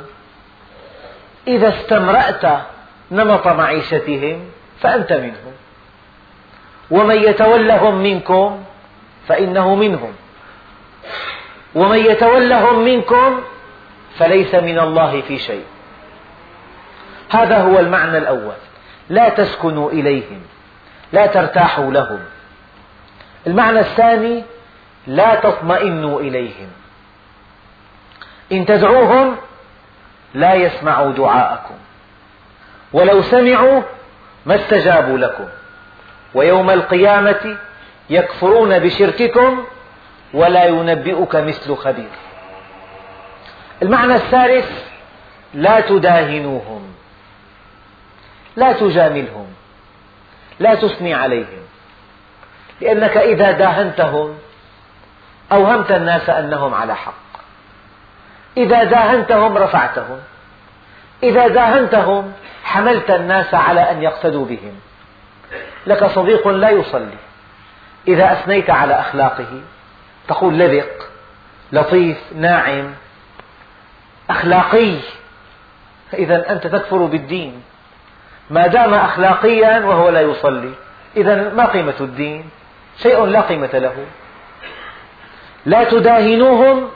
إذا 1.46 1.68
استمرأت 1.68 2.62
نمط 3.10 3.46
معيشتهم 3.46 4.50
فأنت 4.80 5.12
منهم. 5.12 5.52
ومن 6.90 7.16
يتولهم 7.16 8.02
منكم 8.02 8.64
فإنه 9.28 9.74
منهم. 9.74 10.12
ومن 11.74 11.98
يتولهم 11.98 12.84
منكم 12.84 13.40
فليس 14.18 14.54
من 14.54 14.78
الله 14.78 15.20
في 15.20 15.38
شيء. 15.38 15.64
هذا 17.30 17.58
هو 17.62 17.78
المعنى 17.78 18.18
الأول. 18.18 18.56
لا 19.08 19.28
تسكنوا 19.28 19.90
إليهم. 19.90 20.40
لا 21.12 21.26
ترتاحوا 21.26 21.92
لهم. 21.92 22.20
المعنى 23.46 23.80
الثاني 23.80 24.44
لا 25.06 25.34
تطمئنوا 25.34 26.20
إليهم. 26.20 26.68
إن 28.52 28.66
تدعوهم 28.66 29.36
لا 30.34 30.54
يسمعوا 30.54 31.12
دعاءكم. 31.12 31.74
ولو 32.92 33.22
سمعوا 33.22 33.82
ما 34.46 34.54
استجابوا 34.54 35.18
لكم. 35.18 35.48
ويوم 36.34 36.70
القيامة 36.70 37.56
يكفرون 38.10 38.78
بشرككم 38.78 39.64
ولا 40.34 40.64
ينبئك 40.64 41.36
مثل 41.36 41.76
خبير. 41.76 42.10
المعنى 43.82 44.14
الثالث 44.14 44.84
لا 45.54 45.80
تداهنوهم. 45.80 46.94
لا 48.56 48.72
تجاملهم. 48.72 49.46
لا 50.60 50.74
تثني 50.74 51.14
عليهم. 51.14 51.62
لأنك 52.80 53.16
إذا 53.16 53.50
داهنتهم 53.50 54.38
أوهمت 55.52 55.92
الناس 55.92 56.30
أنهم 56.30 56.74
على 56.74 56.96
حق. 56.96 57.31
إذا 58.56 58.84
داهنتهم 58.84 59.58
رفعتهم. 59.58 60.18
إذا 61.22 61.48
داهنتهم 61.48 62.32
حملت 62.64 63.10
الناس 63.10 63.54
على 63.54 63.90
أن 63.90 64.02
يقتدوا 64.02 64.46
بهم. 64.46 64.80
لك 65.86 66.06
صديق 66.06 66.48
لا 66.48 66.70
يصلي. 66.70 67.18
إذا 68.08 68.32
أثنيت 68.32 68.70
على 68.70 69.00
أخلاقه 69.00 69.60
تقول 70.28 70.58
لبق 70.58 71.02
لطيف 71.72 72.18
ناعم 72.34 72.94
أخلاقي. 74.30 74.96
إذا 76.14 76.52
أنت 76.52 76.66
تكفر 76.66 76.96
بالدين. 76.96 77.62
ما 78.50 78.66
دام 78.66 78.94
أخلاقيا 78.94 79.84
وهو 79.84 80.08
لا 80.08 80.20
يصلي 80.20 80.72
إذا 81.16 81.54
ما 81.54 81.66
قيمة 81.66 81.94
الدين؟ 82.00 82.50
شيء 82.98 83.24
لا 83.24 83.40
قيمة 83.40 83.70
له. 83.72 83.94
لا 85.66 85.84
تداهنوهم 85.84 86.90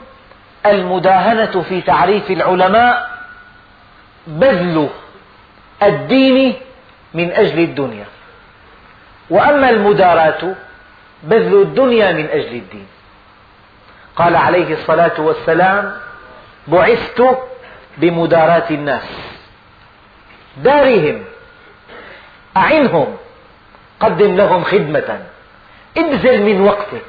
المداهنة 0.71 1.61
في 1.61 1.81
تعريف 1.81 2.31
العلماء 2.31 3.09
بذل 4.27 4.89
الدين 5.83 6.53
من 7.13 7.31
أجل 7.31 7.59
الدنيا. 7.59 8.05
وأما 9.29 9.69
المداراة 9.69 10.55
بذل 11.23 11.61
الدنيا 11.61 12.11
من 12.11 12.25
أجل 12.29 12.55
الدين. 12.55 12.87
قال 14.15 14.35
عليه 14.35 14.73
الصلاة 14.73 15.21
والسلام 15.21 15.93
بعثت 16.67 17.37
بمداراة 17.97 18.69
الناس 18.71 19.03
دارهم 20.57 21.23
أعنهم 22.57 23.17
قدم 23.99 24.35
لهم 24.35 24.63
خدمة. 24.63 25.19
ابذل 25.97 26.41
من 26.43 26.61
وقتك 26.61 27.01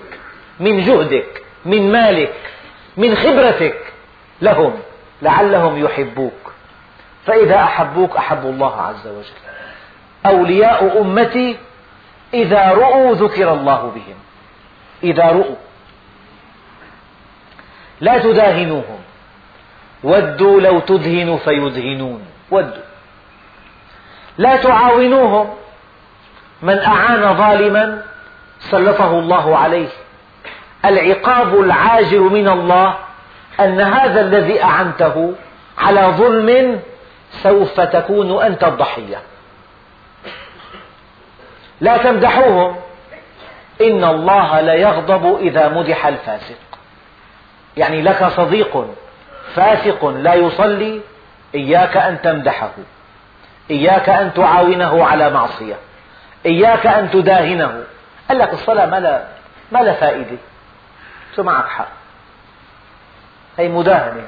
من 0.61 0.81
جهدك 0.85 1.43
من 1.65 1.93
مالك 1.93 2.35
من 2.99 3.15
خبرتك 3.15 3.93
لهم 4.43 4.75
لعلهم 5.23 5.85
يحبوك. 5.85 6.53
فإذا 7.27 7.57
أحبوك 7.63 8.17
أحبوا 8.17 8.51
الله 8.51 8.81
عز 8.81 9.07
وجل. 9.07 9.39
أولياء 10.27 11.01
أمتي 11.01 11.57
إذا 12.35 12.73
رؤوا 12.73 13.15
ذكر 13.15 13.53
الله 13.53 13.93
بهم. 13.95 14.17
إذا 15.03 15.25
رؤوا. 15.25 15.57
لا 18.01 18.19
تداهنوهم. 18.19 18.99
ودوا 20.05 20.61
لو 20.61 20.81
تدهن 20.81 21.39
فيدهنون. 21.45 22.23
ودوا. 22.51 22.83
لا 24.39 24.57
تعاونوهم. 24.57 25.55
من 26.63 26.79
أعان 26.79 27.35
ظالما 27.35 28.03
سلطه 28.61 29.19
الله 29.19 29.59
عليه. 29.59 29.89
العقاب 30.89 31.61
العاجل 31.61 32.21
من 32.21 32.49
الله 32.49 32.95
أن 33.61 33.81
هذا 33.81 34.21
الذي 34.21 34.63
أعنته 34.63 35.35
على 35.79 36.01
ظلم 36.01 36.81
سوف 37.31 37.81
تكون 37.81 38.43
أنت 38.43 38.65
الضحية. 38.65 39.19
لا 41.81 41.97
تمدحوهم. 41.97 42.77
إن 43.81 44.05
الله 44.05 44.61
ليغضب 44.61 45.37
إذا 45.41 45.69
مدح 45.69 46.07
الفاسق. 46.07 46.57
يعني 47.77 48.03
لك 48.03 48.25
صديق 48.25 48.87
فاسق 49.55 50.05
لا 50.05 50.35
يصلي 50.35 51.01
إياك 51.55 51.97
أن 51.97 52.23
تمدحه. 52.23 52.71
إياك 53.71 54.09
أن 54.09 54.35
تعاونه 54.35 55.05
على 55.05 55.31
معصية. 55.31 55.75
إياك 56.47 56.87
أن 56.87 57.11
تداهنه. 57.11 57.85
قال 58.29 58.39
لك 58.39 58.53
الصلاة 58.53 58.87
ما 58.87 59.01
لا, 59.01 59.25
ما 59.73 59.79
لا 59.79 59.93
فائدة. 59.93 60.37
شو 61.37 61.43
معك 61.43 61.69
حق 61.69 61.89
هي 63.59 63.69
مداهنة 63.69 64.23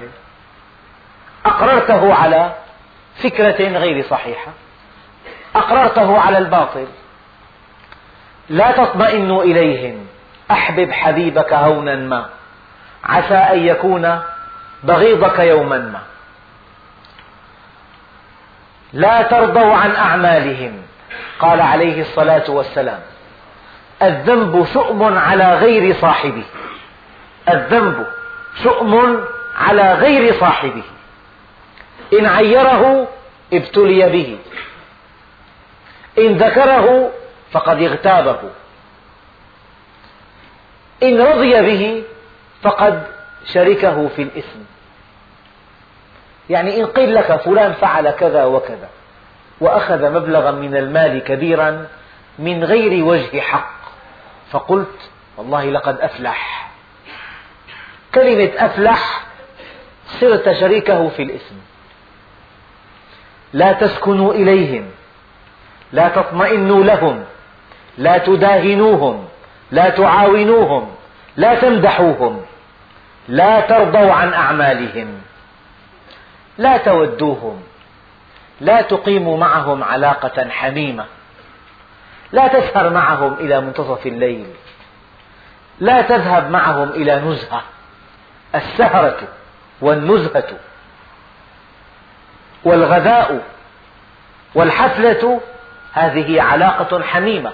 أقررته 1.47 2.15
على 2.15 2.53
فكرة 3.23 3.79
غير 3.79 4.05
صحيحة. 4.11 4.53
أقررته 5.57 6.21
على 6.21 6.39
الباطل. 6.39 6.87
لا 8.49 8.73
تطمئن 8.73 9.31
إليهم. 9.31 10.07
أحبب 10.51 10.93
حبيبك 10.93 11.53
هونا 11.53 11.97
ما. 11.97 12.29
عسى 13.05 13.35
أن 13.35 13.59
يكون 13.59 14.21
بغيضك 14.83 15.39
يوما 15.39 15.79
ما. 15.79 16.01
لا 18.93 19.23
ترضوا 19.23 19.75
عن 19.75 19.95
أعمالهم. 19.95 20.83
قال 21.39 21.61
عليه 21.61 22.01
الصلاة 22.01 22.51
والسلام. 22.51 23.01
الذنب 24.03 24.67
شؤم 24.75 25.19
على 25.19 25.55
غير 25.55 25.95
صاحبه. 25.95 26.45
الذنب 27.49 28.07
شؤم 28.63 29.25
على 29.57 29.95
غير 29.95 30.41
صاحبه. 30.41 30.83
إن 32.13 32.27
عيره 32.27 33.09
ابتلي 33.53 34.09
به. 34.09 34.39
إن 36.19 36.37
ذكره 36.37 37.11
فقد 37.53 37.83
اغتابه. 37.83 38.39
إن 41.03 41.21
رضي 41.21 41.63
به 41.63 42.03
فقد 42.63 43.03
شركه 43.45 44.09
في 44.09 44.23
الإثم. 44.23 44.59
يعني 46.51 46.81
إن 46.81 46.87
قيل 46.87 47.15
لك 47.15 47.37
فلان 47.37 47.73
فعل 47.73 48.11
كذا 48.11 48.45
وكذا 48.45 48.89
وأخذ 49.61 50.11
مبلغا 50.11 50.51
من 50.51 50.77
المال 50.77 51.25
كبيرا 51.25 51.87
من 52.39 52.65
غير 52.65 53.05
وجه 53.05 53.41
حق 53.41 53.81
فقلت 54.51 55.11
والله 55.37 55.65
لقد 55.65 56.01
أفلح. 56.01 56.60
كلمة 58.15 58.51
أفلح 58.59 59.27
صرت 60.21 60.53
شريكه 60.53 61.09
في 61.09 61.23
الإثم 61.23 61.55
لا 63.53 63.73
تسكنوا 63.73 64.35
إليهم 64.35 64.91
لا 65.93 66.09
تطمئنوا 66.09 66.85
لهم 66.85 67.25
لا 67.99 68.19
تداهنوهم 68.19 69.29
لا 69.71 69.89
تعاونوهم 69.91 70.95
لا 71.37 71.55
تمدحوهم 71.55 72.41
لا 73.29 73.61
ترضوا 73.61 74.13
عن 74.13 74.33
أعمالهم 74.33 75.21
لا 76.59 76.77
تودوهم 76.77 77.63
لا 78.61 78.83
تقيموا 78.83 79.39
معهم 79.39 79.85
علاقة 79.85 80.49
حميمة 80.51 81.05
لا 82.33 82.49
تسهر 82.49 82.91
معهم 82.91 83.35
إلى 83.35 83.61
منتصف 83.61 84.07
الليل 84.07 84.47
لا 85.81 86.03
تذهب 86.03 86.51
معهم 86.51 86.89
إلى 86.89 87.21
نزهة. 87.21 87.63
السهرة 88.55 89.19
والنزهة 89.81 90.49
والغذاء 92.65 93.43
والحفلة 94.55 95.41
هذه 95.93 96.43
علاقة 96.43 97.03
حميمة. 97.03 97.53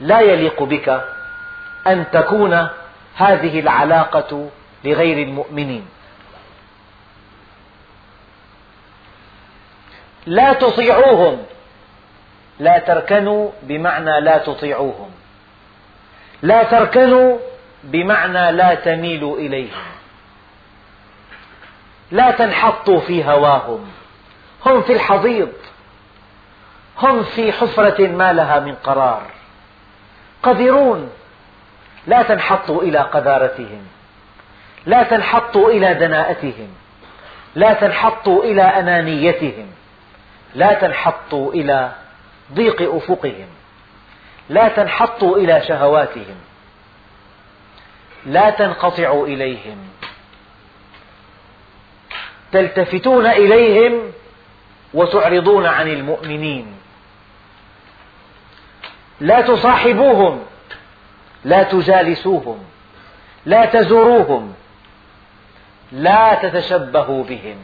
لا 0.00 0.20
يليق 0.20 0.62
بك 0.62 1.04
أن 1.86 2.10
تكون 2.12 2.68
هذه 3.16 3.60
العلاقة 3.60 4.50
لغير 4.84 5.26
المؤمنين. 5.28 5.88
لا 10.26 10.52
تطيعوهم. 10.52 11.42
لا 12.58 12.78
تركنوا 12.78 13.50
بمعنى 13.62 14.20
لا 14.20 14.38
تطيعوهم. 14.38 15.10
لا 16.42 16.62
تركنوا 16.62 17.38
بمعنى 17.84 18.52
لا 18.52 18.74
تميلوا 18.74 19.38
إليهم. 19.38 19.82
لا 22.12 22.30
تنحطوا 22.30 23.00
في 23.00 23.24
هواهم. 23.24 23.90
هم 24.66 24.82
في 24.82 24.92
الحضيض. 24.92 25.52
هم 26.98 27.22
في 27.22 27.52
حفرة 27.52 28.06
ما 28.06 28.32
لها 28.32 28.60
من 28.60 28.74
قرار. 28.74 29.22
قذرون. 30.42 31.10
لا 32.06 32.22
تنحطوا 32.22 32.82
إلى 32.82 32.98
قذارتهم. 32.98 33.86
لا 34.86 35.02
تنحطوا 35.02 35.70
إلى 35.70 35.94
دناءتهم. 35.94 36.68
لا 37.54 37.72
تنحطوا 37.72 38.44
إلى 38.44 38.62
أنانيتهم. 38.62 39.66
لا 40.54 40.74
تنحطوا 40.74 41.52
إلى 41.52 41.92
ضيق 42.54 42.94
أفقهم. 42.94 43.48
لا 44.48 44.68
تنحطوا 44.68 45.36
إلى 45.36 45.62
شهواتهم. 45.68 46.36
لا 48.26 48.50
تنقطعوا 48.50 49.26
إليهم. 49.26 49.91
تلتفتون 52.52 53.26
إليهم 53.26 54.12
وتعرضون 54.94 55.66
عن 55.66 55.88
المؤمنين. 55.88 56.66
لا 59.20 59.40
تصاحبوهم 59.40 60.42
لا 61.44 61.62
تجالسوهم 61.62 62.64
لا 63.46 63.64
تزوروهم 63.64 64.54
لا 65.92 66.34
تتشبهوا 66.34 67.24
بهم. 67.24 67.56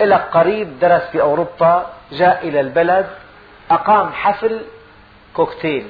لك 0.00 0.28
قريب 0.32 0.78
درس 0.78 1.02
في 1.02 1.20
أوروبا 1.20 1.92
جاء 2.12 2.48
إلى 2.48 2.60
البلد 2.60 3.06
أقام 3.70 4.12
حفل 4.12 4.60
كوكتيل. 5.34 5.88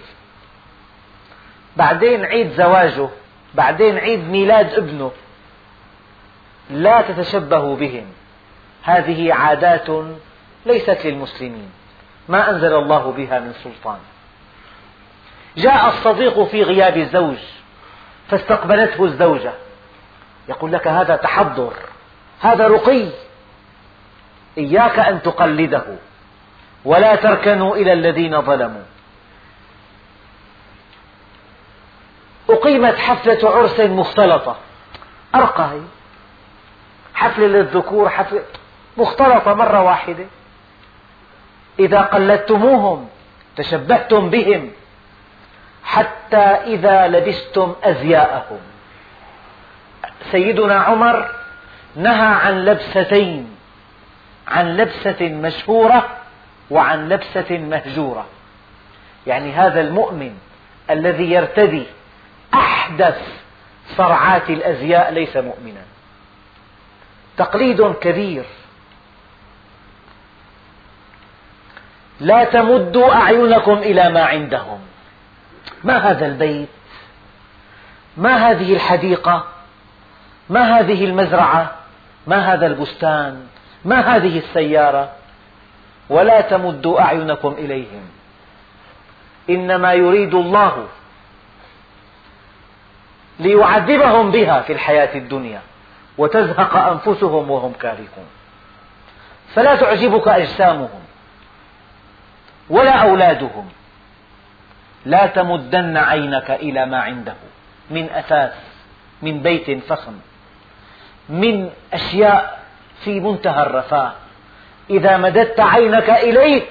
بعدين 1.76 2.24
عيد 2.24 2.52
زواجه 2.52 3.08
بعدين 3.54 3.98
عيد 3.98 4.28
ميلاد 4.30 4.74
ابنه. 4.74 5.12
لا 6.70 7.00
تتشبهوا 7.00 7.76
بهم. 7.76 8.06
هذه 8.82 9.34
عادات 9.34 9.86
ليست 10.66 10.98
للمسلمين. 11.04 11.70
ما 12.28 12.50
أنزل 12.50 12.74
الله 12.74 13.12
بها 13.12 13.38
من 13.40 13.52
سلطان. 13.64 13.98
جاء 15.56 15.86
الصديق 15.86 16.42
في 16.42 16.62
غياب 16.62 16.96
الزوج 16.96 17.36
فاستقبلته 18.28 19.04
الزوجة. 19.04 19.52
يقول 20.48 20.72
لك 20.72 20.88
هذا 20.88 21.16
تحضر 21.16 21.72
هذا 22.40 22.68
رقي. 22.68 23.08
إياك 24.58 24.98
أن 24.98 25.22
تقلده 25.22 25.84
ولا 26.84 27.16
تركنوا 27.16 27.76
إلى 27.76 27.92
الذين 27.92 28.42
ظلموا. 28.42 28.82
أقيمت 32.50 32.98
حفلة 32.98 33.50
عرس 33.50 33.80
مختلطة. 33.80 34.56
أرقى. 35.34 35.80
حفلة 37.16 37.46
للذكور 37.46 38.08
حفلة 38.08 38.42
مختلطة 38.96 39.54
مرة 39.54 39.82
واحدة. 39.82 40.24
إذا 41.78 42.00
قلدتموهم 42.00 43.08
تشبهتم 43.56 44.30
بهم 44.30 44.70
حتى 45.84 46.36
إذا 46.36 47.06
لبستم 47.08 47.74
أزياءهم. 47.82 48.58
سيدنا 50.30 50.80
عمر 50.80 51.30
نهى 51.96 52.34
عن 52.34 52.64
لبستين 52.64 53.56
عن 54.48 54.76
لبسة 54.76 55.28
مشهورة 55.28 56.08
وعن 56.70 57.08
لبسة 57.08 57.58
مهجورة. 57.58 58.26
يعني 59.26 59.52
هذا 59.52 59.80
المؤمن 59.80 60.38
الذي 60.90 61.30
يرتدي 61.30 61.86
أحدث 62.54 63.20
صرعات 63.96 64.50
الأزياء 64.50 65.12
ليس 65.12 65.36
مؤمنا. 65.36 65.95
تقليد 67.36 67.82
كبير. 67.82 68.44
لا 72.20 72.44
تمدوا 72.44 73.14
أعينكم 73.14 73.72
إلى 73.72 74.08
ما 74.08 74.24
عندهم. 74.24 74.78
ما 75.84 75.96
هذا 76.10 76.26
البيت؟ 76.26 76.68
ما 78.16 78.50
هذه 78.50 78.74
الحديقة؟ 78.74 79.44
ما 80.50 80.78
هذه 80.78 81.04
المزرعة؟ 81.04 81.72
ما 82.26 82.54
هذا 82.54 82.66
البستان؟ 82.66 83.46
ما 83.84 84.16
هذه 84.16 84.38
السيارة؟ 84.38 85.12
ولا 86.08 86.40
تمدوا 86.40 87.00
أعينكم 87.00 87.52
إليهم. 87.58 88.02
إنما 89.50 89.92
يريد 89.92 90.34
الله 90.34 90.86
ليعذبهم 93.40 94.30
بها 94.30 94.60
في 94.60 94.72
الحياة 94.72 95.18
الدنيا. 95.18 95.60
وتزهق 96.18 96.76
أنفسهم 96.76 97.50
وهم 97.50 97.72
كارهون. 97.72 98.26
فلا 99.54 99.76
تعجبك 99.76 100.28
أجسامهم 100.28 101.00
ولا 102.70 102.90
أولادهم. 102.90 103.68
لا 105.06 105.26
تمدن 105.26 105.96
عينك 105.96 106.50
إلى 106.50 106.86
ما 106.86 107.00
عنده 107.00 107.34
من 107.90 108.10
أثاث 108.10 108.54
من 109.22 109.42
بيت 109.42 109.84
فخم 109.84 110.12
من 111.28 111.70
أشياء 111.92 112.58
في 113.04 113.20
منتهى 113.20 113.62
الرفاه. 113.62 114.12
إذا 114.90 115.16
مددت 115.16 115.60
عينك 115.60 116.10
إليه 116.10 116.62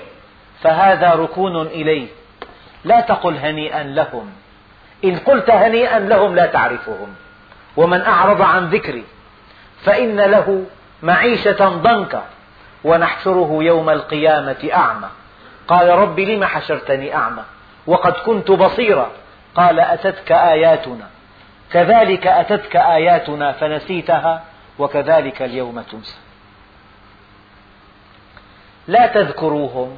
فهذا 0.62 1.14
ركون 1.14 1.62
إليه. 1.62 2.08
لا 2.84 3.02
تقل 3.02 3.38
هنيئا 3.38 3.84
لهم. 3.84 4.32
إن 5.06 5.18
قلت 5.18 5.50
هنيئا 5.50 6.00
لهم 6.00 6.36
لا 6.36 6.46
تعرفهم. 6.46 7.16
ومن 7.78 8.02
أعرض 8.02 8.42
عن 8.42 8.70
ذكري 8.70 9.04
فإن 9.86 10.20
له 10.20 10.66
معيشة 11.04 11.70
ضنكا 11.70 12.24
ونحشره 12.84 13.58
يوم 13.62 13.90
القيامة 13.90 14.70
أعمى. 14.74 15.08
قال 15.68 15.90
رب 15.90 16.20
لم 16.20 16.46
حشرتني 16.46 17.16
أعمى؟ 17.16 17.44
وقد 17.88 18.14
كنت 18.14 18.52
بصيرا. 18.52 19.12
قال 19.56 19.80
أتتك 19.80 20.32
آياتنا. 20.32 21.08
كذلك 21.72 22.28
أتتك 22.28 22.76
آياتنا 22.76 23.52
فنسيتها 23.52 24.44
وكذلك 24.80 25.42
اليوم 25.42 25.82
تنسى. 25.82 26.18
لا 28.88 29.08
تذكروهم 29.08 29.98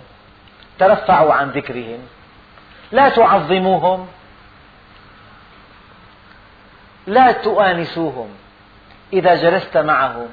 ترفعوا 0.80 1.34
عن 1.34 1.50
ذكرهم 1.50 2.00
لا 2.92 3.10
تعظموهم 3.10 4.08
لا 7.08 7.32
تؤانسوهم. 7.32 8.30
إذا 9.14 9.36
جلست 9.36 9.78
معهم 9.78 10.28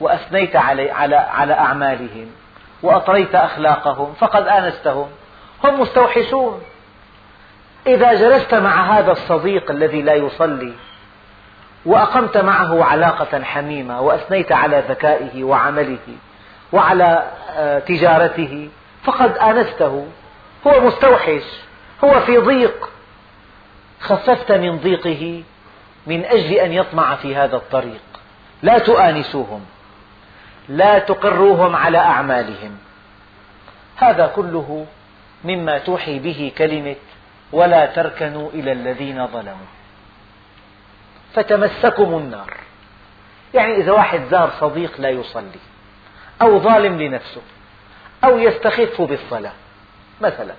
وأثنيت 0.00 0.56
على, 0.56 0.90
على, 0.90 1.16
على 1.16 1.52
أعمالهم 1.52 2.30
وأطريت 2.82 3.34
أخلاقهم 3.34 4.14
فقد 4.14 4.48
آنستهم 4.48 5.08
هم 5.64 5.80
مستوحشون. 5.80 6.62
إذا 7.86 8.14
جلست 8.14 8.54
مع 8.54 8.98
هذا 8.98 9.12
الصديق 9.12 9.70
الذي 9.70 10.02
لا 10.02 10.14
يصلي 10.14 10.72
وأقمت 11.86 12.36
معه 12.36 12.84
علاقة 12.84 13.42
حميمة 13.44 14.00
وأثنيت 14.00 14.52
على 14.52 14.84
ذكائه 14.88 15.44
وعمله 15.44 15.98
وعلى 16.72 17.30
آه، 17.56 17.78
تجارته 17.78 18.68
فقد 19.04 19.38
آنسته 19.38 20.06
هو 20.66 20.80
مستوحش 20.80 21.42
هو 22.04 22.20
في 22.20 22.38
ضيق. 22.38 22.88
خففت 24.00 24.52
من 24.52 24.78
ضيقه 24.78 25.42
من 26.08 26.24
أجل 26.24 26.52
أن 26.52 26.72
يطمع 26.72 27.16
في 27.16 27.36
هذا 27.36 27.56
الطريق. 27.56 28.00
لا 28.62 28.78
تؤانسوهم. 28.78 29.66
لا 30.68 30.98
تقروهم 30.98 31.76
على 31.76 31.98
أعمالهم. 31.98 32.78
هذا 33.96 34.26
كله 34.26 34.86
مما 35.44 35.78
توحي 35.78 36.18
به 36.18 36.52
كلمة 36.58 36.96
ولا 37.52 37.86
تركنوا 37.86 38.50
إلى 38.50 38.72
الذين 38.72 39.26
ظلموا. 39.26 39.68
فتمسكم 41.34 42.18
النار. 42.18 42.54
يعني 43.54 43.76
إذا 43.76 43.92
واحد 43.92 44.20
زار 44.30 44.50
صديق 44.60 45.00
لا 45.00 45.08
يصلي 45.08 45.60
أو 46.42 46.58
ظالم 46.58 47.02
لنفسه 47.02 47.40
أو 48.24 48.38
يستخف 48.38 49.02
بالصلاة 49.02 49.52
مثلا 50.20 50.54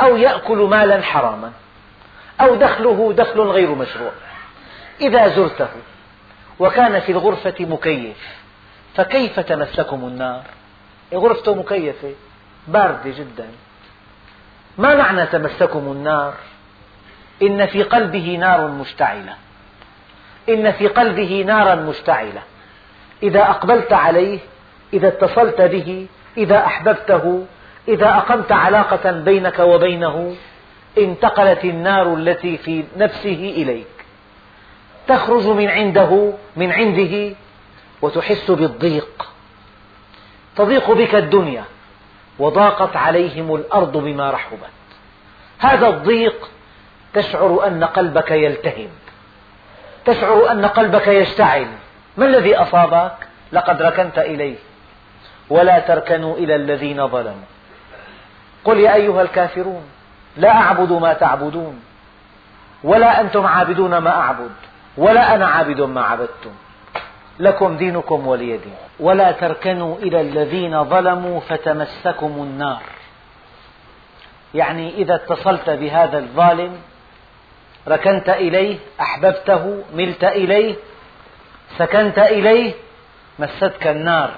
أو 0.00 0.16
يأكل 0.16 0.58
مالا 0.58 1.02
حراما 1.02 1.52
أو 2.40 2.54
دخله 2.54 3.12
دخل 3.16 3.40
غير 3.40 3.74
مشروع. 3.74 4.12
إذا 5.00 5.28
زرته 5.28 5.68
وكان 6.58 7.00
في 7.00 7.12
الغرفة 7.12 7.54
مكيف 7.60 8.16
فكيف 8.94 9.40
تمسكم 9.40 10.04
النار؟ 10.04 10.42
غرفته 11.14 11.54
مكيفة 11.54 12.12
باردة 12.68 13.10
جدا. 13.10 13.48
ما 14.78 14.94
معنى 14.94 15.26
تمسكم 15.26 15.92
النار؟ 15.92 16.34
إن 17.42 17.66
في 17.66 17.82
قلبه 17.82 18.36
نار 18.40 18.68
مشتعلة. 18.68 19.34
إن 20.48 20.72
في 20.72 20.86
قلبه 20.88 21.44
نارا 21.46 21.74
مشتعلة. 21.74 22.42
إذا 23.22 23.42
أقبلت 23.42 23.92
عليه 23.92 24.38
إذا 24.92 25.08
اتصلت 25.08 25.60
به 25.60 26.06
إذا 26.36 26.66
أحببته 26.66 27.46
إذا 27.88 28.08
أقمت 28.08 28.52
علاقة 28.52 29.10
بينك 29.10 29.58
وبينه 29.58 30.36
انتقلت 30.98 31.64
النار 31.64 32.14
التي 32.14 32.58
في 32.58 32.84
نفسه 32.96 33.54
إليك. 33.56 33.95
تخرج 35.08 35.46
من 35.46 35.68
عنده 35.68 36.32
من 36.56 36.72
عنده 36.72 37.36
وتحس 38.02 38.50
بالضيق. 38.50 39.28
تضيق 40.56 40.90
بك 40.90 41.14
الدنيا 41.14 41.64
وضاقت 42.38 42.96
عليهم 42.96 43.54
الأرض 43.54 43.96
بما 43.96 44.30
رحبت. 44.30 44.70
هذا 45.58 45.88
الضيق 45.88 46.50
تشعر 47.14 47.66
أن 47.66 47.84
قلبك 47.84 48.30
يلتهب. 48.30 48.88
تشعر 50.04 50.50
أن 50.50 50.66
قلبك 50.66 51.08
يشتعل. 51.08 51.66
ما 52.16 52.26
الذي 52.26 52.56
أصابك؟ 52.56 53.12
لقد 53.52 53.82
ركنت 53.82 54.18
إليه. 54.18 54.56
ولا 55.50 55.78
تركنوا 55.78 56.36
إلى 56.36 56.56
الذين 56.56 57.08
ظلموا. 57.08 57.46
قل 58.64 58.80
يا 58.80 58.94
أيها 58.94 59.22
الكافرون 59.22 59.82
لا 60.36 60.50
أعبد 60.50 60.92
ما 60.92 61.12
تعبدون 61.12 61.80
ولا 62.84 63.20
أنتم 63.20 63.46
عابدون 63.46 63.98
ما 63.98 64.10
أعبد. 64.10 64.50
ولا 64.96 65.34
أنا 65.34 65.46
عابد 65.46 65.80
ما 65.80 66.00
عبدتم. 66.02 66.52
لكم 67.38 67.76
دينكم 67.76 68.26
ولي 68.26 68.56
دين. 68.56 68.74
ولا 69.00 69.32
تركنوا 69.32 69.98
إلى 69.98 70.20
الذين 70.20 70.84
ظلموا 70.84 71.40
فتمسكم 71.40 72.26
النار. 72.26 72.82
يعني 74.54 74.94
إذا 74.94 75.14
اتصلت 75.14 75.70
بهذا 75.70 76.18
الظالم 76.18 76.78
ركنت 77.88 78.28
إليه 78.28 78.78
أحببته 79.00 79.84
ملت 79.94 80.24
إليه 80.24 80.74
سكنت 81.78 82.18
إليه 82.18 82.74
مستك 83.38 83.86
النار 83.86 84.30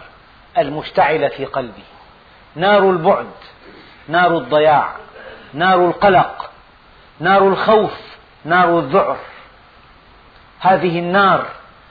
المشتعلة 0.59 1.29
في 1.29 1.45
قلبي. 1.45 1.85
نار 2.57 2.91
البعد 2.91 3.27
نار 4.09 4.39
الضياع 4.39 4.93
نار 5.53 5.87
القلق 5.87 6.51
نار 7.21 7.49
الخوف 7.49 8.01
نار 8.45 8.79
الذعر. 8.79 9.17
هذه 10.61 10.99
النار 10.99 11.47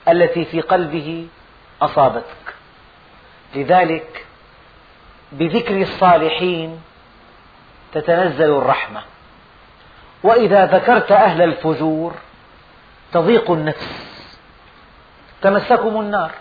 التي 0.08 0.46
في 0.46 0.62
قلبه 0.62 1.28
أصابتك. 1.82 2.56
لذلك 3.56 4.26
بذكر 5.32 5.82
الصالحين 5.82 6.82
تتنزل 7.94 8.50
الرحمة. 8.50 9.02
وإذا 10.24 10.66
ذكرت 10.66 11.12
أهل 11.12 11.42
الفجور 11.42 12.14
تضيق 13.14 13.52
النفس 13.52 14.38
تمسكم 15.42 16.00
النار. 16.00 16.32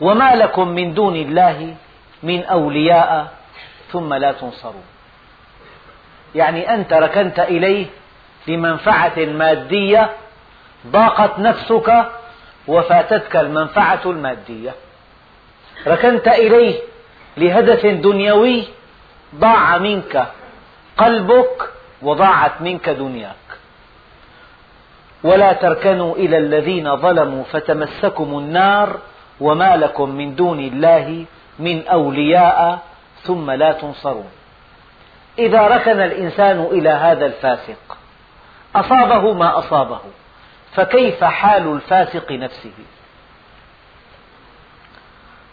وما 0.00 0.34
لكم 0.34 0.68
من 0.68 0.94
دون 0.94 1.16
الله 1.16 1.76
من 2.22 2.44
أولياء 2.44 3.32
ثم 3.92 4.14
لا 4.14 4.32
تنصرون. 4.32 4.84
يعني 6.34 6.74
أنت 6.74 6.92
ركنت 6.92 7.38
إليه 7.40 7.86
لمنفعة 8.46 9.18
مادية 9.18 10.10
ضاقت 10.86 11.38
نفسك 11.38 12.04
وفاتتك 12.68 13.36
المنفعة 13.36 14.00
المادية. 14.06 14.74
ركنت 15.86 16.28
إليه 16.28 16.80
لهدف 17.36 17.86
دنيوي 17.86 18.64
ضاع 19.34 19.78
منك 19.78 20.26
قلبك 20.96 21.70
وضاعت 22.02 22.60
منك 22.60 22.88
دنياك. 22.88 23.34
ولا 25.24 25.52
تركنوا 25.52 26.16
إلى 26.16 26.38
الذين 26.38 26.96
ظلموا 26.96 27.44
فتمسكم 27.44 28.38
النار 28.38 28.98
وما 29.40 29.76
لكم 29.76 30.10
من 30.10 30.34
دون 30.34 30.60
الله 30.60 31.24
من 31.58 31.86
أولياء 31.88 32.78
ثم 33.22 33.50
لا 33.50 33.72
تنصرون. 33.72 34.30
إذا 35.38 35.66
ركن 35.66 36.00
الإنسان 36.00 36.68
إلى 36.72 36.88
هذا 36.88 37.26
الفاسق 37.26 37.96
أصابه 38.76 39.32
ما 39.32 39.58
أصابه. 39.58 40.00
فكيف 40.74 41.24
حال 41.24 41.72
الفاسق 41.72 42.32
نفسه؟ 42.32 42.72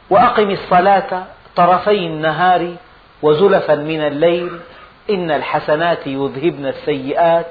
وأقم 0.10 0.50
الصلاة 0.50 1.24
طرفي 1.56 2.06
النهار 2.06 2.76
وزلفا 3.22 3.76
من 3.76 4.02
الليل. 4.02 4.60
إن 5.10 5.32
الحسنات 5.32 6.08
يذهبن 6.08 6.66
السيئات. 6.66 7.48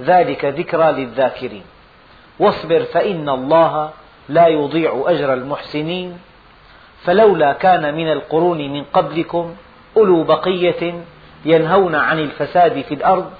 ذلك 0.00 0.44
ذكرى 0.44 0.92
للذاكرين. 0.92 1.64
واصبر 2.38 2.82
فإن 2.82 3.28
الله 3.28 3.90
لا 4.28 4.46
يضيع 4.46 5.04
أجر 5.06 5.34
المحسنين. 5.34 6.18
فلولا 7.04 7.52
كان 7.52 7.94
من 7.94 8.12
القرون 8.12 8.58
من 8.58 8.84
قبلكم 8.84 9.54
أولو 9.96 10.24
بقية 10.24 10.94
ينهون 11.44 11.94
عن 11.94 12.18
الفساد 12.18 12.82
في 12.82 12.94
الأرض. 12.94 13.32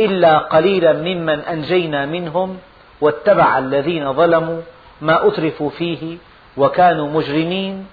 إلا 0.00 0.38
قليلا 0.38 0.92
ممن 0.92 1.40
أنجينا 1.40 2.06
منهم 2.06 2.58
واتبع 3.00 3.58
الذين 3.58 4.12
ظلموا 4.12 4.60
ما 5.00 5.28
أترفوا 5.28 5.70
فيه 5.70 6.18
وكانوا 6.56 7.08
مجرمين 7.08 7.86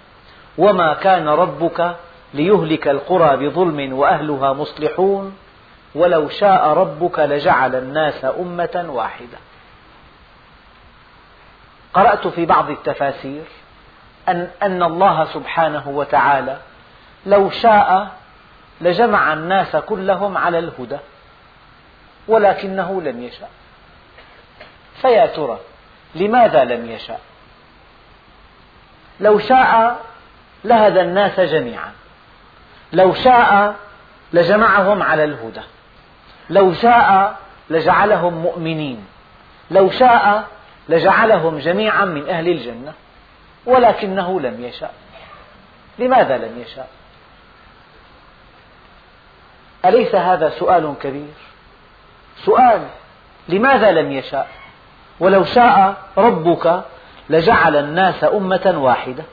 وما 0.57 0.93
كان 0.93 1.27
ربك 1.27 1.95
ليهلك 2.33 2.87
القرى 2.87 3.37
بظلم 3.37 3.93
وأهلها 3.93 4.53
مصلحون 4.53 5.35
ولو 5.95 6.29
شاء 6.29 6.67
ربك 6.67 7.19
لجعل 7.19 7.75
الناس 7.75 8.25
أمة 8.25 8.85
واحدة. 8.89 9.37
قرأت 11.93 12.27
في 12.27 12.45
بعض 12.45 12.69
التفاسير 12.69 13.43
أن, 14.29 14.49
أن 14.63 14.83
الله 14.83 15.25
سبحانه 15.25 15.89
وتعالى 15.89 16.57
لو 17.25 17.49
شاء 17.49 18.07
لجمع 18.81 19.33
الناس 19.33 19.75
كلهم 19.75 20.37
على 20.37 20.59
الهدى. 20.59 20.97
ولكنه 22.27 23.01
لم 23.01 23.23
يشاء. 23.23 23.49
فيا 25.01 25.25
ترى 25.25 25.59
لماذا 26.15 26.63
لم 26.63 26.91
يشاء؟ 26.91 27.21
لو 29.19 29.39
شاء 29.39 29.99
لهدى 30.63 31.01
الناس 31.01 31.39
جميعا. 31.39 31.91
لو 32.93 33.13
شاء 33.13 33.75
لجمعهم 34.33 35.03
على 35.03 35.23
الهدى. 35.23 35.61
لو 36.49 36.73
شاء 36.73 37.37
لجعلهم 37.69 38.33
مؤمنين. 38.33 39.07
لو 39.71 39.89
شاء 39.89 40.47
لجعلهم 40.89 41.59
جميعا 41.59 42.05
من 42.05 42.29
أهل 42.29 42.49
الجنة. 42.49 42.93
ولكنه 43.65 44.39
لم 44.39 44.63
يشاء. 44.63 44.93
لماذا 45.99 46.37
لم 46.37 46.61
يشاء؟ 46.61 46.89
أليس 49.85 50.15
هذا 50.15 50.49
سؤال 50.49 50.93
كبير؟ 51.01 51.50
سؤال 52.45 52.81
لماذا 53.49 53.91
لم 53.91 54.11
يشاء؟ 54.11 54.47
ولو 55.19 55.43
شاء 55.43 55.95
ربك 56.17 56.83
لجعل 57.29 57.75
الناس 57.75 58.23
أمة 58.23 58.73
واحدة 58.77 59.23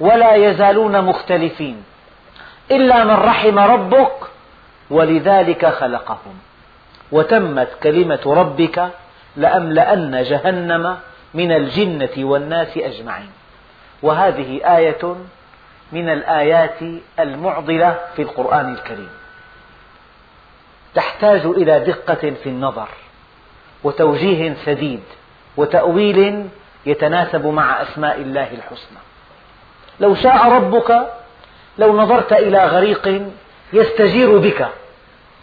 ولا 0.00 0.34
يزالون 0.34 1.04
مختلفين 1.04 1.84
إلا 2.70 3.04
من 3.04 3.14
رحم 3.14 3.58
ربك 3.58 4.12
ولذلك 4.90 5.66
خلقهم. 5.66 6.38
وتمت 7.12 7.68
كلمة 7.82 8.20
ربك 8.26 8.88
لأملأن 9.36 10.22
جهنم 10.22 10.96
من 11.34 11.52
الجنة 11.52 12.10
والناس 12.18 12.76
أجمعين. 12.76 13.30
وهذه 14.02 14.76
آية 14.76 15.16
من 15.92 16.08
الآيات 16.08 16.78
المعضلة 17.20 17.98
في 18.16 18.22
القرآن 18.22 18.74
الكريم. 18.74 19.21
تحتاج 20.94 21.46
إلى 21.46 21.80
دقة 21.80 22.32
في 22.42 22.48
النظر 22.48 22.88
وتوجيه 23.84 24.54
سديد 24.64 25.02
وتأويل 25.56 26.48
يتناسب 26.86 27.46
مع 27.46 27.82
أسماء 27.82 28.20
الله 28.20 28.50
الحسنى 28.52 28.98
لو 30.00 30.14
شاء 30.14 30.48
ربك 30.48 31.08
لو 31.78 31.96
نظرت 31.96 32.32
إلى 32.32 32.66
غريق 32.66 33.22
يستجير 33.72 34.38
بك 34.38 34.68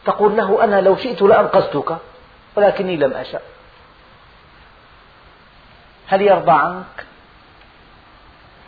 تقول 0.05 0.37
له 0.37 0.63
أنا 0.63 0.81
لو 0.81 0.95
شئت 0.95 1.21
لأنقذتك 1.21 1.97
ولكني 2.55 2.97
لم 2.97 3.13
أشأ 3.13 3.39
هل 6.07 6.21
يرضى 6.21 6.51
عنك؟ 6.51 7.05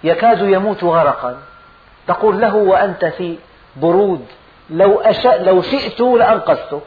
يكاد 0.03 0.41
يموت 0.41 0.83
غرقا 0.83 1.41
تقول 2.07 2.41
له 2.41 2.55
وأنت 2.55 3.05
في 3.05 3.37
برود 3.75 4.25
لو, 4.71 4.99
أشأ 4.99 5.37
لو 5.37 5.61
شئت 5.61 5.99
لأنقذتك. 6.01 6.81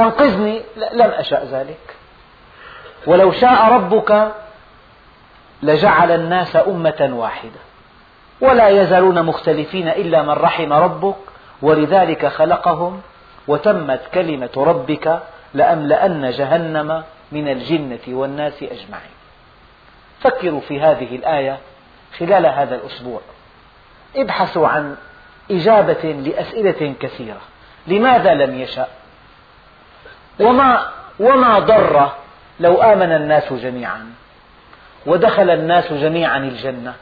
أنقذني 0.00 0.62
لم 0.92 1.10
أشأ 1.10 1.44
ذلك. 1.44 1.96
ولو 3.06 3.32
شاء 3.32 3.72
ربك 3.72 4.32
لجعل 5.62 6.10
الناس 6.10 6.56
أمة 6.56 7.10
واحدة. 7.12 7.60
ولا 8.40 8.68
يزالون 8.68 9.22
مختلفين 9.22 9.88
إلا 9.88 10.22
من 10.22 10.30
رحم 10.30 10.72
ربك 10.72 11.16
ولذلك 11.62 12.26
خلقهم 12.26 13.00
وتمت 13.48 14.00
كلمة 14.14 14.50
ربك 14.56 15.22
لأملأن 15.54 16.30
جهنم 16.30 17.02
من 17.32 17.48
الجنة 17.48 17.98
والناس 18.08 18.62
أجمعين. 18.62 19.12
فكروا 20.20 20.60
في 20.60 20.80
هذه 20.80 21.16
الآية 21.16 21.58
خلال 22.18 22.46
هذا 22.46 22.74
الأسبوع. 22.74 23.20
ابحثوا 24.16 24.68
عن 24.68 24.96
إجابة 25.50 26.12
لأسئلة 26.12 26.94
كثيرة. 27.00 27.40
لماذا 27.86 28.34
لم 28.34 28.60
يشأ؟ 28.60 28.88
وما, 30.40 30.86
وما 31.20 31.58
ضر 31.58 32.12
لو 32.60 32.82
آمن 32.82 33.12
الناس 33.12 33.52
جميعا؟ 33.52 34.12
ودخل 35.06 35.50
الناس 35.50 35.92
جميعا 35.92 36.38
الجنة. 36.38 36.94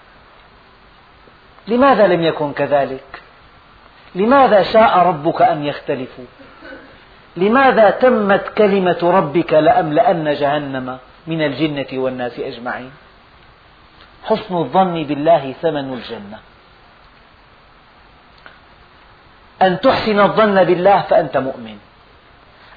لماذا 1.68 2.06
لم 2.06 2.22
يكن 2.22 2.52
كذلك؟ 2.52 3.22
لماذا 4.14 4.62
شاء 4.62 4.98
ربك 4.98 5.42
أن 5.42 5.64
يختلفوا؟ 5.64 6.24
لماذا 7.36 7.90
تمت 7.90 8.48
كلمة 8.48 8.98
ربك 9.02 9.52
لأملأن 9.52 10.34
جهنم 10.34 10.98
من 11.26 11.42
الجنة 11.42 11.86
والناس 11.92 12.38
أجمعين؟ 12.38 12.90
حسن 14.24 14.56
الظن 14.56 15.02
بالله 15.02 15.54
ثمن 15.62 15.92
الجنة. 15.92 16.38
أن 19.62 19.80
تحسن 19.80 20.20
الظن 20.20 20.64
بالله 20.64 21.00
فأنت 21.00 21.36
مؤمن. 21.36 21.78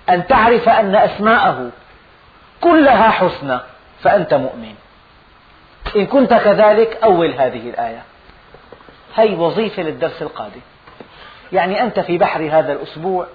أن 0.10 0.28
تعرف 0.28 0.70
أن 0.70 0.96
أسماءه 0.96 1.70
كلها 2.62 3.10
حسنى 3.10 3.60
فأنت 4.02 4.34
مؤمن. 4.34 4.76
إن 5.96 6.06
كنت 6.06 6.34
كذلك 6.34 7.00
أول 7.04 7.34
هذه 7.34 7.70
الآية. 7.70 8.04
هي 9.16 9.36
وظيفة 9.36 9.84
للدرس 9.84 10.22
القادم. 10.22 10.62
يعني 11.54 11.84
أنت 11.84 12.00
في 12.00 12.18
بحر 12.18 12.50
هذا 12.52 12.74
الأسبوع 12.74 13.28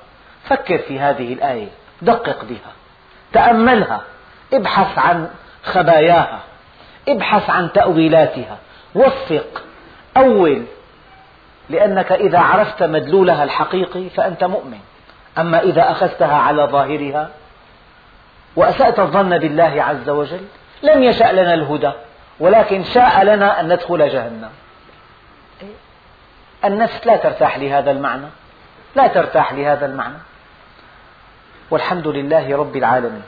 فكر 0.45 0.79
في 0.79 1.01
هذه 1.01 1.33
الآية. 1.33 1.69
دقق 2.03 2.45
بها. 2.45 2.73
تأملها. 3.33 4.01
ابحث 4.53 4.99
عن 4.99 5.31
خباياها. 5.63 6.41
ابحث 7.09 7.51
عن 7.51 7.73
تأويلاتها. 7.73 8.59
وفق. 8.95 9.63
أول 10.17 10.63
لأنك 11.71 12.13
إذا 12.13 12.39
عرفت 12.39 12.83
مدلولها 12.83 13.45
الحقيقي 13.45 14.09
فأنت 14.09 14.45
مؤمن. 14.45 14.79
أما 15.39 15.61
إذا 15.61 15.91
أخذتها 15.91 16.37
على 16.37 16.63
ظاهرها 16.63 17.31
وأسأت 18.57 18.99
الظن 18.99 19.39
بالله 19.39 19.83
عز 19.83 20.09
وجل 20.09 20.41
لم 20.83 21.03
يشأ 21.03 21.33
لنا 21.33 21.55
الهدى 21.55 21.93
ولكن 22.41 22.85
شاء 22.85 23.23
لنا 23.25 23.61
أن 23.61 23.73
ندخل 23.73 24.09
جهنم. 24.09 24.51
النفس 26.65 27.07
لا 27.07 27.17
ترتاح 27.17 27.59
لهذا 27.59 27.91
المعنى. 27.91 28.27
لا 28.97 29.07
ترتاح 29.07 29.53
لهذا 29.53 29.87
المعنى. 29.87 30.19
والحمد 31.71 32.09
لله 32.09 32.57
رب 32.57 32.77
العالمين. 32.77 33.23